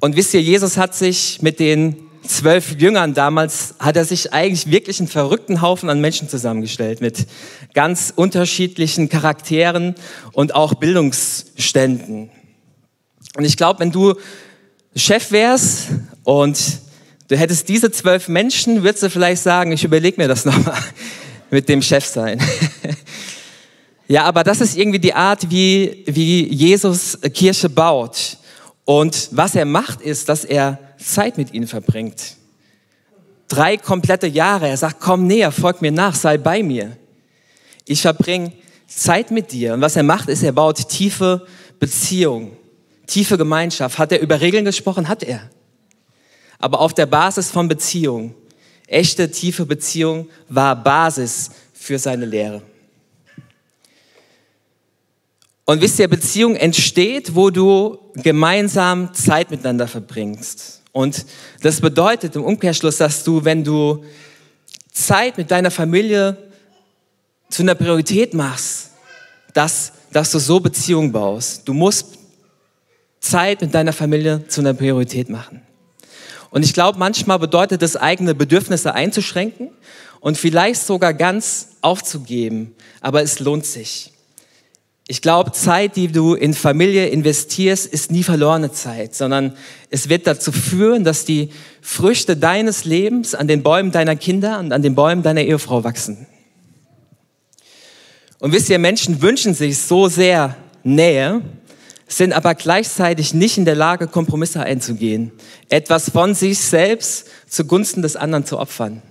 Und 0.00 0.16
wisst 0.16 0.32
ihr, 0.34 0.40
Jesus 0.40 0.76
hat 0.76 0.94
sich 0.94 1.42
mit 1.42 1.60
den 1.60 1.96
zwölf 2.26 2.76
Jüngern 2.78 3.12
damals, 3.14 3.74
hat 3.78 3.96
er 3.96 4.04
sich 4.04 4.32
eigentlich 4.32 4.70
wirklich 4.70 4.98
einen 5.00 5.08
verrückten 5.08 5.60
Haufen 5.62 5.90
an 5.90 6.00
Menschen 6.00 6.28
zusammengestellt 6.28 7.00
mit 7.00 7.26
ganz 7.74 8.12
unterschiedlichen 8.14 9.08
Charakteren 9.08 9.94
und 10.32 10.54
auch 10.54 10.74
Bildungsständen. 10.74 12.30
Und 13.36 13.44
ich 13.44 13.56
glaube, 13.56 13.80
wenn 13.80 13.92
du 13.92 14.14
Chef 14.96 15.30
wärst 15.32 15.88
und 16.24 16.58
du 17.28 17.36
hättest 17.36 17.68
diese 17.68 17.90
zwölf 17.90 18.28
Menschen, 18.28 18.82
würdest 18.82 19.02
du 19.02 19.10
vielleicht 19.10 19.42
sagen, 19.42 19.72
ich 19.72 19.84
überlege 19.84 20.20
mir 20.20 20.28
das 20.28 20.44
nochmal 20.44 20.78
mit 21.50 21.68
dem 21.68 21.82
Chef 21.82 22.04
sein. 22.04 22.40
Ja, 24.10 24.24
aber 24.24 24.42
das 24.42 24.60
ist 24.60 24.76
irgendwie 24.76 24.98
die 24.98 25.14
Art, 25.14 25.48
wie, 25.50 26.02
wie 26.04 26.52
Jesus 26.52 27.16
Kirche 27.32 27.68
baut. 27.68 28.38
Und 28.84 29.28
was 29.30 29.54
er 29.54 29.64
macht, 29.64 30.00
ist, 30.00 30.28
dass 30.28 30.44
er 30.44 30.80
Zeit 30.98 31.38
mit 31.38 31.54
ihnen 31.54 31.68
verbringt. 31.68 32.34
Drei 33.46 33.76
komplette 33.76 34.26
Jahre. 34.26 34.68
Er 34.68 34.76
sagt, 34.76 34.98
komm 34.98 35.28
näher, 35.28 35.52
folg 35.52 35.80
mir 35.80 35.92
nach, 35.92 36.16
sei 36.16 36.38
bei 36.38 36.60
mir. 36.60 36.96
Ich 37.84 38.02
verbringe 38.02 38.50
Zeit 38.88 39.30
mit 39.30 39.52
dir. 39.52 39.74
Und 39.74 39.80
was 39.80 39.94
er 39.94 40.02
macht, 40.02 40.28
ist, 40.28 40.42
er 40.42 40.50
baut 40.50 40.88
tiefe 40.88 41.46
Beziehung, 41.78 42.56
tiefe 43.06 43.38
Gemeinschaft. 43.38 43.96
Hat 43.96 44.10
er 44.10 44.18
über 44.18 44.40
Regeln 44.40 44.64
gesprochen? 44.64 45.06
Hat 45.06 45.22
er. 45.22 45.48
Aber 46.58 46.80
auf 46.80 46.94
der 46.94 47.06
Basis 47.06 47.48
von 47.48 47.68
Beziehung. 47.68 48.34
Echte, 48.88 49.30
tiefe 49.30 49.66
Beziehung 49.66 50.28
war 50.48 50.74
Basis 50.74 51.52
für 51.72 51.96
seine 51.96 52.24
Lehre. 52.24 52.60
Und 55.70 55.80
wisst 55.80 56.00
ihr, 56.00 56.08
Beziehung 56.08 56.56
entsteht, 56.56 57.36
wo 57.36 57.48
du 57.50 57.96
gemeinsam 58.14 59.14
Zeit 59.14 59.52
miteinander 59.52 59.86
verbringst. 59.86 60.82
Und 60.90 61.24
das 61.62 61.80
bedeutet 61.80 62.34
im 62.34 62.42
Umkehrschluss, 62.42 62.96
dass 62.96 63.22
du, 63.22 63.44
wenn 63.44 63.62
du 63.62 64.02
Zeit 64.90 65.38
mit 65.38 65.48
deiner 65.48 65.70
Familie 65.70 66.36
zu 67.50 67.62
einer 67.62 67.76
Priorität 67.76 68.34
machst, 68.34 68.90
dass, 69.54 69.92
dass 70.12 70.32
du 70.32 70.40
so 70.40 70.58
Beziehung 70.58 71.12
baust. 71.12 71.68
Du 71.68 71.72
musst 71.72 72.18
Zeit 73.20 73.60
mit 73.60 73.72
deiner 73.72 73.92
Familie 73.92 74.44
zu 74.48 74.62
einer 74.62 74.74
Priorität 74.74 75.30
machen. 75.30 75.62
Und 76.50 76.64
ich 76.64 76.74
glaube, 76.74 76.98
manchmal 76.98 77.38
bedeutet 77.38 77.80
es, 77.84 77.96
eigene 77.96 78.34
Bedürfnisse 78.34 78.92
einzuschränken 78.92 79.70
und 80.18 80.36
vielleicht 80.36 80.84
sogar 80.84 81.14
ganz 81.14 81.68
aufzugeben. 81.80 82.74
Aber 83.00 83.22
es 83.22 83.38
lohnt 83.38 83.66
sich. 83.66 84.10
Ich 85.10 85.22
glaube, 85.22 85.50
Zeit, 85.50 85.96
die 85.96 86.06
du 86.06 86.34
in 86.34 86.54
Familie 86.54 87.08
investierst, 87.08 87.84
ist 87.84 88.12
nie 88.12 88.22
verlorene 88.22 88.70
Zeit, 88.70 89.12
sondern 89.12 89.56
es 89.90 90.08
wird 90.08 90.28
dazu 90.28 90.52
führen, 90.52 91.02
dass 91.02 91.24
die 91.24 91.50
Früchte 91.82 92.36
deines 92.36 92.84
Lebens 92.84 93.34
an 93.34 93.48
den 93.48 93.64
Bäumen 93.64 93.90
deiner 93.90 94.14
Kinder 94.14 94.60
und 94.60 94.72
an 94.72 94.82
den 94.82 94.94
Bäumen 94.94 95.24
deiner 95.24 95.40
Ehefrau 95.40 95.82
wachsen. 95.82 96.28
Und 98.38 98.52
wisst 98.52 98.70
ihr, 98.70 98.78
Menschen 98.78 99.20
wünschen 99.20 99.52
sich 99.52 99.78
so 99.78 100.06
sehr 100.06 100.54
Nähe, 100.84 101.42
sind 102.06 102.32
aber 102.32 102.54
gleichzeitig 102.54 103.34
nicht 103.34 103.58
in 103.58 103.64
der 103.64 103.74
Lage, 103.74 104.06
Kompromisse 104.06 104.60
einzugehen, 104.60 105.32
etwas 105.70 106.10
von 106.10 106.36
sich 106.36 106.60
selbst 106.60 107.26
zugunsten 107.48 108.02
des 108.02 108.14
anderen 108.14 108.46
zu 108.46 108.60
opfern. 108.60 109.02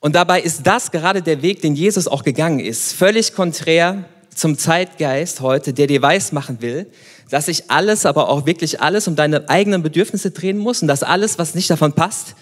Und 0.00 0.16
dabei 0.16 0.40
ist 0.40 0.66
das 0.66 0.90
gerade 0.90 1.22
der 1.22 1.42
Weg, 1.42 1.62
den 1.62 1.76
Jesus 1.76 2.08
auch 2.08 2.24
gegangen 2.24 2.58
ist, 2.58 2.94
völlig 2.94 3.32
konträr 3.32 4.06
zum 4.36 4.58
Zeitgeist 4.58 5.40
heute, 5.40 5.72
der 5.72 5.86
dir 5.86 6.02
weismachen 6.02 6.60
will, 6.60 6.86
dass 7.30 7.46
sich 7.46 7.70
alles, 7.70 8.06
aber 8.06 8.28
auch 8.28 8.46
wirklich 8.46 8.80
alles 8.80 9.08
um 9.08 9.16
deine 9.16 9.48
eigenen 9.48 9.82
Bedürfnisse 9.82 10.30
drehen 10.30 10.58
muss 10.58 10.82
und 10.82 10.88
dass 10.88 11.02
alles, 11.02 11.38
was 11.38 11.54
nicht 11.54 11.70
davon 11.70 11.94
passt 11.94 12.34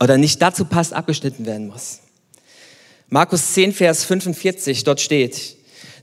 oder 0.00 0.16
nicht 0.16 0.40
dazu 0.40 0.64
passt, 0.64 0.94
abgeschnitten 0.94 1.46
werden 1.46 1.68
muss. 1.68 2.00
Markus 3.08 3.52
10, 3.52 3.74
Vers 3.74 4.04
45, 4.04 4.84
dort 4.84 5.00
steht, 5.00 5.56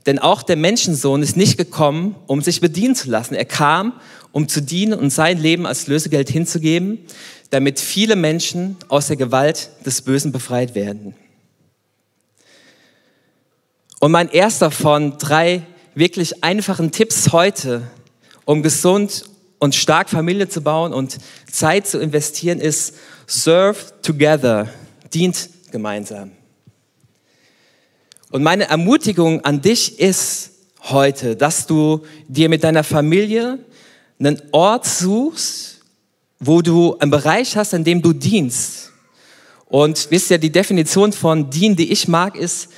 denn 0.06 0.20
auch 0.20 0.42
der 0.42 0.56
Menschensohn 0.56 1.22
ist 1.22 1.36
nicht 1.36 1.58
gekommen, 1.58 2.14
um 2.26 2.40
sich 2.40 2.60
bedienen 2.60 2.94
zu 2.94 3.10
lassen. 3.10 3.34
Er 3.34 3.44
kam, 3.44 3.94
um 4.30 4.46
zu 4.48 4.62
dienen 4.62 4.98
und 4.98 5.10
sein 5.10 5.38
Leben 5.38 5.66
als 5.66 5.88
Lösegeld 5.88 6.30
hinzugeben, 6.30 7.00
damit 7.50 7.80
viele 7.80 8.14
Menschen 8.14 8.76
aus 8.88 9.08
der 9.08 9.16
Gewalt 9.16 9.70
des 9.84 10.02
Bösen 10.02 10.30
befreit 10.30 10.74
werden. 10.74 11.14
Und 14.00 14.12
mein 14.12 14.28
erster 14.28 14.70
von 14.70 15.18
drei 15.18 15.62
wirklich 15.94 16.44
einfachen 16.44 16.92
Tipps 16.92 17.32
heute, 17.32 17.82
um 18.44 18.62
gesund 18.62 19.24
und 19.58 19.74
stark 19.74 20.08
Familie 20.08 20.48
zu 20.48 20.60
bauen 20.60 20.92
und 20.92 21.18
Zeit 21.50 21.88
zu 21.88 21.98
investieren, 21.98 22.60
ist 22.60 22.94
Serve 23.26 23.78
Together, 24.02 24.68
dient 25.12 25.50
gemeinsam. 25.72 26.30
Und 28.30 28.44
meine 28.44 28.68
Ermutigung 28.68 29.44
an 29.44 29.62
dich 29.62 29.98
ist 29.98 30.50
heute, 30.84 31.34
dass 31.34 31.66
du 31.66 32.02
dir 32.28 32.48
mit 32.48 32.62
deiner 32.62 32.84
Familie 32.84 33.58
einen 34.20 34.40
Ort 34.52 34.86
suchst, 34.86 35.80
wo 36.38 36.62
du 36.62 36.96
einen 36.98 37.10
Bereich 37.10 37.56
hast, 37.56 37.72
in 37.72 37.82
dem 37.82 38.00
du 38.00 38.12
dienst. 38.12 38.92
Und 39.66 40.08
wisst 40.10 40.30
ihr, 40.30 40.38
die 40.38 40.52
Definition 40.52 41.12
von 41.12 41.50
dienen, 41.50 41.74
die 41.74 41.90
ich 41.90 42.06
mag, 42.06 42.36
ist, 42.36 42.68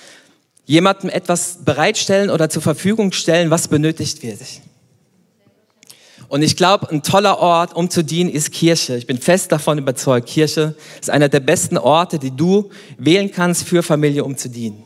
jemandem 0.70 1.10
etwas 1.10 1.58
bereitstellen 1.64 2.30
oder 2.30 2.48
zur 2.48 2.62
Verfügung 2.62 3.10
stellen, 3.10 3.50
was 3.50 3.66
benötigt 3.66 4.22
wird. 4.22 4.38
Und 6.28 6.42
ich 6.42 6.56
glaube, 6.56 6.88
ein 6.90 7.02
toller 7.02 7.40
Ort, 7.40 7.74
um 7.74 7.90
zu 7.90 8.04
dienen, 8.04 8.30
ist 8.30 8.52
Kirche. 8.52 8.96
Ich 8.96 9.08
bin 9.08 9.18
fest 9.18 9.50
davon 9.50 9.78
überzeugt, 9.78 10.28
Kirche 10.28 10.76
ist 11.00 11.10
einer 11.10 11.28
der 11.28 11.40
besten 11.40 11.76
Orte, 11.76 12.20
die 12.20 12.30
du 12.30 12.70
wählen 12.98 13.32
kannst 13.32 13.64
für 13.64 13.82
Familie, 13.82 14.22
um 14.22 14.36
zu 14.36 14.48
dienen. 14.48 14.84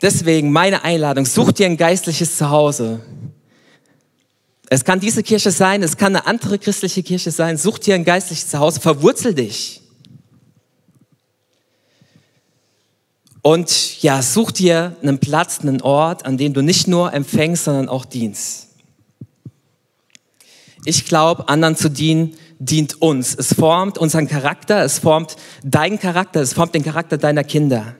Deswegen 0.00 0.52
meine 0.52 0.84
Einladung, 0.84 1.26
such 1.26 1.50
dir 1.50 1.66
ein 1.66 1.76
geistliches 1.76 2.36
Zuhause. 2.36 3.00
Es 4.70 4.84
kann 4.84 5.00
diese 5.00 5.24
Kirche 5.24 5.50
sein, 5.50 5.82
es 5.82 5.96
kann 5.96 6.14
eine 6.14 6.24
andere 6.24 6.60
christliche 6.60 7.02
Kirche 7.02 7.32
sein. 7.32 7.56
Such 7.56 7.80
dir 7.80 7.96
ein 7.96 8.04
geistliches 8.04 8.48
Zuhause, 8.48 8.78
verwurzel 8.78 9.34
dich. 9.34 9.82
Und 13.46 14.02
ja, 14.02 14.22
such 14.22 14.50
dir 14.50 14.96
einen 15.02 15.20
Platz, 15.20 15.60
einen 15.60 15.80
Ort, 15.80 16.26
an 16.26 16.36
dem 16.36 16.52
du 16.52 16.62
nicht 16.62 16.88
nur 16.88 17.12
empfängst, 17.12 17.62
sondern 17.62 17.88
auch 17.88 18.04
dienst. 18.04 18.70
Ich 20.84 21.04
glaube, 21.04 21.48
anderen 21.48 21.76
zu 21.76 21.88
dienen 21.88 22.34
dient 22.58 23.00
uns. 23.00 23.36
Es 23.36 23.54
formt 23.54 23.98
unseren 23.98 24.26
Charakter, 24.26 24.82
es 24.82 24.98
formt 24.98 25.36
deinen 25.62 26.00
Charakter, 26.00 26.40
es 26.40 26.54
formt 26.54 26.74
den 26.74 26.82
Charakter 26.82 27.18
deiner 27.18 27.44
Kinder. 27.44 27.94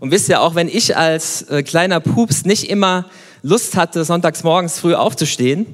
Und 0.00 0.10
wisst 0.10 0.28
ihr, 0.28 0.42
auch 0.42 0.54
wenn 0.54 0.68
ich 0.68 0.94
als 0.94 1.48
äh, 1.48 1.62
kleiner 1.62 2.00
Pups 2.00 2.44
nicht 2.44 2.68
immer 2.68 3.06
Lust 3.40 3.74
hatte, 3.74 4.04
sonntags 4.04 4.44
morgens 4.44 4.78
früh 4.78 4.92
aufzustehen, 4.92 5.64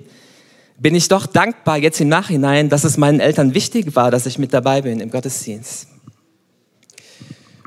bin 0.79 0.95
ich 0.95 1.09
doch 1.09 1.27
dankbar 1.27 1.79
jetzt 1.79 2.01
im 2.01 2.09
Nachhinein, 2.09 2.69
dass 2.69 2.85
es 2.85 2.97
meinen 2.97 3.19
Eltern 3.19 3.55
wichtig 3.55 3.97
war, 3.97 4.13
dass 4.13 4.25
ich 4.27 4.39
mit 4.39 4.55
dabei 4.55 4.83
bin 4.83 5.01
im 5.01 5.11
Gottesdienst. 5.11 5.89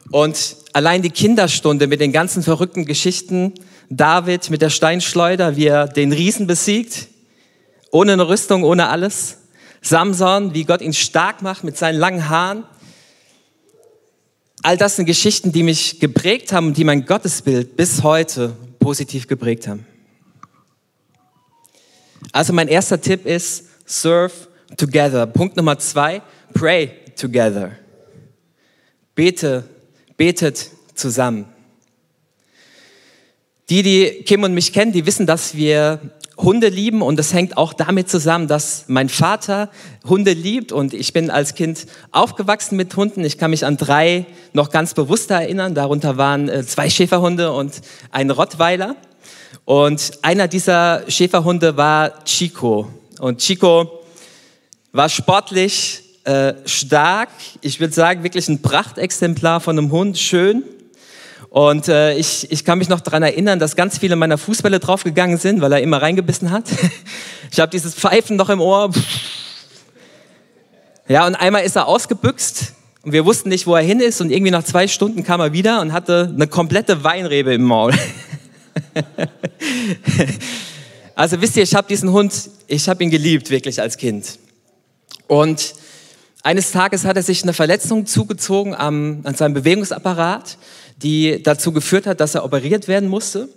Und 0.09 0.55
allein 0.77 1.01
die 1.01 1.09
Kinderstunde 1.09 1.87
mit 1.87 2.01
den 2.01 2.11
ganzen 2.11 2.43
verrückten 2.43 2.85
Geschichten, 2.85 3.55
David 3.89 4.51
mit 4.51 4.61
der 4.61 4.69
Steinschleuder, 4.69 5.55
wie 5.55 5.65
er 5.65 5.87
den 5.87 6.13
Riesen 6.13 6.45
besiegt, 6.45 7.07
ohne 7.89 8.13
eine 8.13 8.27
Rüstung, 8.27 8.63
ohne 8.63 8.87
alles. 8.87 9.39
Samson, 9.81 10.53
wie 10.53 10.65
Gott 10.65 10.81
ihn 10.81 10.93
stark 10.93 11.41
macht 11.41 11.63
mit 11.63 11.77
seinen 11.77 11.97
langen 11.97 12.29
Haaren. 12.29 12.63
All 14.61 14.77
das 14.77 14.97
sind 14.97 15.07
Geschichten, 15.07 15.51
die 15.51 15.63
mich 15.63 15.99
geprägt 15.99 16.53
haben 16.53 16.67
und 16.67 16.77
die 16.77 16.83
mein 16.83 17.07
Gottesbild 17.07 17.75
bis 17.75 18.03
heute 18.03 18.55
positiv 18.77 19.27
geprägt 19.27 19.67
haben. 19.67 19.83
Also 22.31 22.53
mein 22.53 22.67
erster 22.67 23.01
Tipp 23.01 23.25
ist, 23.25 23.63
serve 23.87 24.31
together. 24.77 25.25
Punkt 25.25 25.57
Nummer 25.57 25.79
zwei, 25.79 26.21
pray 26.53 26.91
together. 27.15 27.71
Bete, 29.15 29.63
betet 30.17 30.71
zusammen. 30.95 31.45
Die, 33.69 33.83
die 33.83 34.23
Kim 34.25 34.43
und 34.43 34.53
mich 34.53 34.73
kennen, 34.73 34.91
die 34.91 35.05
wissen, 35.05 35.25
dass 35.25 35.55
wir 35.55 35.99
Hunde 36.37 36.69
lieben 36.69 37.01
und 37.01 37.17
das 37.17 37.33
hängt 37.33 37.57
auch 37.57 37.73
damit 37.73 38.09
zusammen, 38.09 38.47
dass 38.47 38.85
mein 38.87 39.09
Vater 39.09 39.71
Hunde 40.05 40.33
liebt 40.33 40.71
und 40.71 40.93
ich 40.93 41.11
bin 41.11 41.31
als 41.31 41.55
Kind 41.55 41.87
aufgewachsen 42.11 42.77
mit 42.77 42.95
Hunden. 42.95 43.25
Ich 43.25 43.37
kann 43.37 43.51
mich 43.51 43.65
an 43.65 43.75
drei 43.75 44.27
noch 44.53 44.69
ganz 44.69 44.93
bewusst 44.93 45.31
erinnern. 45.31 45.73
Darunter 45.73 46.17
waren 46.17 46.47
äh, 46.47 46.63
zwei 46.63 46.89
Schäferhunde 46.89 47.51
und 47.51 47.81
ein 48.11 48.29
Rottweiler. 48.29 48.95
Und 49.65 50.19
einer 50.21 50.47
dieser 50.47 51.03
Schäferhunde 51.09 51.75
war 51.75 52.23
Chico. 52.23 52.87
Und 53.19 53.39
Chico 53.39 54.03
war 54.91 55.09
sportlich, 55.09 56.03
äh, 56.27 56.55
stark. 56.65 57.29
Ich 57.61 57.79
würde 57.79 57.93
sagen, 57.93 58.23
wirklich 58.23 58.49
ein 58.49 58.61
Prachtexemplar 58.61 59.61
von 59.61 59.77
einem 59.77 59.91
Hund, 59.91 60.17
schön. 60.17 60.63
Und 61.49 61.87
äh, 61.87 62.15
ich, 62.17 62.51
ich 62.51 62.65
kann 62.65 62.79
mich 62.79 62.89
noch 62.89 62.99
daran 62.99 63.23
erinnern, 63.23 63.59
dass 63.59 63.77
ganz 63.77 63.97
viele 63.97 64.17
meiner 64.17 64.37
Fußbälle 64.37 64.79
draufgegangen 64.79 65.37
sind, 65.37 65.61
weil 65.61 65.71
er 65.71 65.81
immer 65.81 66.01
reingebissen 66.01 66.51
hat. 66.51 66.65
Ich 67.49 67.61
habe 67.61 67.69
dieses 67.69 67.95
Pfeifen 67.95 68.35
noch 68.35 68.49
im 68.49 68.59
Ohr. 68.59 68.91
Ja, 71.07 71.25
und 71.25 71.35
einmal 71.35 71.63
ist 71.63 71.77
er 71.77 71.87
ausgebüxt 71.87 72.73
und 73.03 73.13
wir 73.13 73.23
wussten 73.23 73.47
nicht, 73.47 73.65
wo 73.65 73.73
er 73.73 73.81
hin 73.81 74.01
ist. 74.01 74.19
Und 74.19 74.31
irgendwie 74.31 74.51
nach 74.51 74.65
zwei 74.65 74.89
Stunden 74.89 75.23
kam 75.23 75.39
er 75.39 75.53
wieder 75.53 75.79
und 75.79 75.93
hatte 75.93 76.29
eine 76.35 76.47
komplette 76.47 77.05
Weinrebe 77.05 77.53
im 77.53 77.63
Maul. 77.63 77.93
Also 81.15 81.41
wisst 81.41 81.57
ihr, 81.57 81.63
ich 81.63 81.73
habe 81.73 81.87
diesen 81.87 82.11
Hund, 82.11 82.31
ich 82.67 82.87
habe 82.87 83.03
ihn 83.03 83.09
geliebt, 83.09 83.49
wirklich 83.49 83.81
als 83.81 83.97
Kind. 83.97 84.37
Und 85.25 85.73
eines 86.47 86.71
Tages 86.71 87.03
hat 87.03 87.17
er 87.17 87.23
sich 87.23 87.43
eine 87.43 87.51
Verletzung 87.51 88.05
zugezogen 88.05 88.73
am, 88.73 89.19
an 89.25 89.35
seinem 89.35 89.53
Bewegungsapparat 89.53 90.57
die 91.03 91.43
dazu 91.43 91.71
geführt 91.71 92.07
hat, 92.07 92.19
dass 92.21 92.35
er 92.35 92.43
operiert 92.43 92.87
werden 92.87 93.09
musste. 93.09 93.49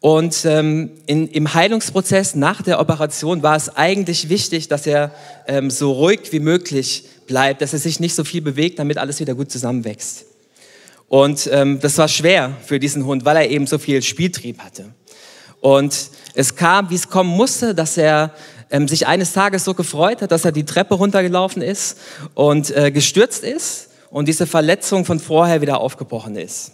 Und 0.00 0.44
ähm, 0.44 0.92
in, 1.06 1.28
im 1.28 1.54
Heilungsprozess 1.54 2.34
nach 2.34 2.62
der 2.62 2.80
Operation 2.80 3.42
war 3.42 3.56
es 3.56 3.74
eigentlich 3.76 4.28
wichtig, 4.28 4.68
dass 4.68 4.86
er 4.86 5.12
ähm, 5.46 5.70
so 5.70 5.92
ruhig 5.92 6.20
wie 6.30 6.40
möglich 6.40 7.04
bleibt, 7.26 7.62
dass 7.62 7.72
er 7.72 7.78
sich 7.78 8.00
nicht 8.00 8.14
so 8.14 8.24
viel 8.24 8.42
bewegt, 8.42 8.78
damit 8.78 8.96
alles 8.96 9.20
wieder 9.20 9.34
gut 9.34 9.50
zusammenwächst. 9.50 10.24
Und 11.08 11.48
ähm, 11.52 11.80
das 11.80 11.98
war 11.98 12.08
schwer 12.08 12.56
für 12.64 12.78
diesen 12.78 13.04
Hund, 13.04 13.24
weil 13.24 13.36
er 13.36 13.50
eben 13.50 13.66
so 13.66 13.78
viel 13.78 14.02
Spieltrieb 14.02 14.60
hatte. 14.60 14.86
Und 15.60 16.10
es 16.34 16.56
kam, 16.56 16.90
wie 16.90 16.94
es 16.94 17.08
kommen 17.08 17.30
musste, 17.30 17.74
dass 17.74 17.96
er 17.96 18.34
ähm, 18.74 18.88
sich 18.88 19.06
eines 19.06 19.32
Tages 19.32 19.64
so 19.64 19.72
gefreut 19.72 20.20
hat, 20.20 20.32
dass 20.32 20.44
er 20.44 20.50
die 20.50 20.64
Treppe 20.64 20.94
runtergelaufen 20.94 21.62
ist 21.62 21.96
und 22.34 22.76
äh, 22.76 22.90
gestürzt 22.90 23.44
ist 23.44 23.90
und 24.10 24.26
diese 24.26 24.48
Verletzung 24.48 25.04
von 25.04 25.20
vorher 25.20 25.60
wieder 25.60 25.80
aufgebrochen 25.80 26.34
ist. 26.34 26.72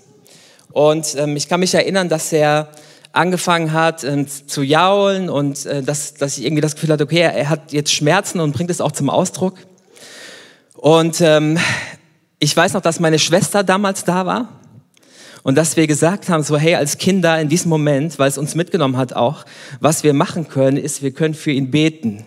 Und 0.72 1.14
ähm, 1.18 1.36
ich 1.36 1.46
kann 1.48 1.60
mich 1.60 1.74
erinnern, 1.74 2.08
dass 2.08 2.32
er 2.32 2.70
angefangen 3.12 3.74
hat 3.74 4.02
ähm, 4.04 4.26
zu 4.28 4.62
jaulen 4.62 5.28
und 5.28 5.66
äh, 5.66 5.82
dass, 5.82 6.14
dass 6.14 6.38
ich 6.38 6.46
irgendwie 6.46 6.62
das 6.62 6.74
Gefühl 6.74 6.90
hatte, 6.90 7.04
okay, 7.04 7.20
er 7.20 7.50
hat 7.50 7.72
jetzt 7.72 7.92
Schmerzen 7.92 8.40
und 8.40 8.52
bringt 8.52 8.70
es 8.70 8.80
auch 8.80 8.92
zum 8.92 9.10
Ausdruck. 9.10 9.58
Und 10.74 11.20
ähm, 11.20 11.58
ich 12.38 12.56
weiß 12.56 12.72
noch, 12.72 12.80
dass 12.80 12.98
meine 12.98 13.18
Schwester 13.18 13.62
damals 13.62 14.04
da 14.04 14.24
war 14.24 14.60
und 15.42 15.57
dass 15.57 15.76
wir 15.76 15.87
gesagt 15.87 16.29
haben, 16.29 16.42
so 16.42 16.57
hey, 16.59 16.74
als 16.74 16.98
Kinder 16.98 17.40
in 17.40 17.48
diesem 17.48 17.70
Moment, 17.70 18.18
weil 18.18 18.29
es 18.29 18.38
uns 18.38 18.55
mitgenommen 18.55 18.96
hat 18.96 19.14
auch, 19.14 19.44
was 19.81 20.05
wir 20.05 20.12
machen 20.12 20.48
können, 20.48 20.76
ist, 20.76 21.03
wir 21.03 21.12
können 21.12 21.35
für 21.35 21.50
ihn 21.50 21.70
beten. 21.70 22.24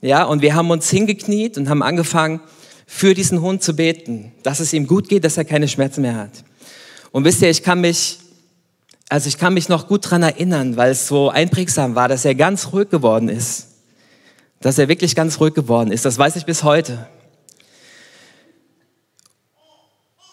Ja, 0.00 0.24
und 0.24 0.42
wir 0.42 0.54
haben 0.54 0.70
uns 0.70 0.90
hingekniet 0.90 1.56
und 1.56 1.68
haben 1.68 1.82
angefangen, 1.82 2.40
für 2.86 3.14
diesen 3.14 3.40
Hund 3.40 3.62
zu 3.62 3.74
beten, 3.74 4.32
dass 4.42 4.60
es 4.60 4.72
ihm 4.72 4.86
gut 4.86 5.08
geht, 5.08 5.24
dass 5.24 5.36
er 5.36 5.44
keine 5.44 5.68
Schmerzen 5.68 6.02
mehr 6.02 6.16
hat. 6.16 6.44
Und 7.12 7.24
wisst 7.24 7.40
ihr, 7.40 7.48
ich 7.48 7.62
kann 7.62 7.80
mich, 7.80 8.18
also 9.08 9.28
ich 9.28 9.38
kann 9.38 9.54
mich 9.54 9.68
noch 9.68 9.86
gut 9.86 10.10
dran 10.10 10.22
erinnern, 10.22 10.76
weil 10.76 10.90
es 10.90 11.06
so 11.06 11.30
einprägsam 11.30 11.94
war, 11.94 12.08
dass 12.08 12.24
er 12.24 12.34
ganz 12.34 12.72
ruhig 12.72 12.90
geworden 12.90 13.28
ist. 13.28 13.68
Dass 14.60 14.78
er 14.78 14.88
wirklich 14.88 15.14
ganz 15.14 15.40
ruhig 15.40 15.54
geworden 15.54 15.92
ist. 15.92 16.04
Das 16.04 16.18
weiß 16.18 16.36
ich 16.36 16.44
bis 16.44 16.64
heute. 16.64 17.06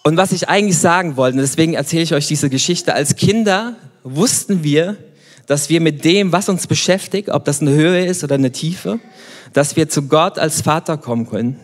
Und 0.09 0.17
was 0.17 0.31
ich 0.31 0.49
eigentlich 0.49 0.79
sagen 0.79 1.17
wollte, 1.17 1.37
deswegen 1.37 1.75
erzähle 1.75 2.01
ich 2.01 2.15
euch 2.15 2.25
diese 2.25 2.49
Geschichte, 2.49 2.95
als 2.95 3.15
Kinder 3.15 3.75
wussten 4.03 4.63
wir, 4.63 4.97
dass 5.45 5.69
wir 5.69 5.81
mit 5.81 6.03
dem, 6.03 6.31
was 6.31 6.49
uns 6.49 6.65
beschäftigt, 6.65 7.29
ob 7.29 7.45
das 7.45 7.61
eine 7.61 7.69
Höhe 7.69 8.03
ist 8.07 8.23
oder 8.23 8.33
eine 8.33 8.51
Tiefe, 8.51 8.99
dass 9.53 9.75
wir 9.75 9.87
zu 9.87 10.07
Gott 10.07 10.39
als 10.39 10.63
Vater 10.63 10.97
kommen 10.97 11.29
können 11.29 11.59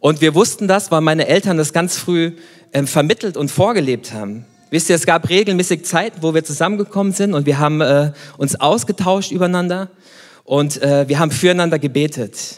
und 0.00 0.20
wir 0.20 0.34
wussten 0.34 0.66
das, 0.66 0.90
weil 0.90 1.00
meine 1.00 1.28
Eltern 1.28 1.56
das 1.56 1.72
ganz 1.72 1.96
früh 1.96 2.32
äh, 2.72 2.82
vermittelt 2.86 3.36
und 3.36 3.52
vorgelebt 3.52 4.12
haben. 4.12 4.46
Wisst 4.70 4.90
ihr, 4.90 4.96
es 4.96 5.06
gab 5.06 5.28
regelmäßig 5.28 5.84
Zeiten, 5.84 6.22
wo 6.22 6.34
wir 6.34 6.42
zusammengekommen 6.42 7.12
sind 7.12 7.34
und 7.34 7.46
wir 7.46 7.60
haben 7.60 7.80
äh, 7.80 8.10
uns 8.36 8.60
ausgetauscht 8.60 9.30
übereinander 9.30 9.90
und 10.42 10.82
äh, 10.82 11.06
wir 11.06 11.20
haben 11.20 11.30
füreinander 11.30 11.78
gebetet. 11.78 12.56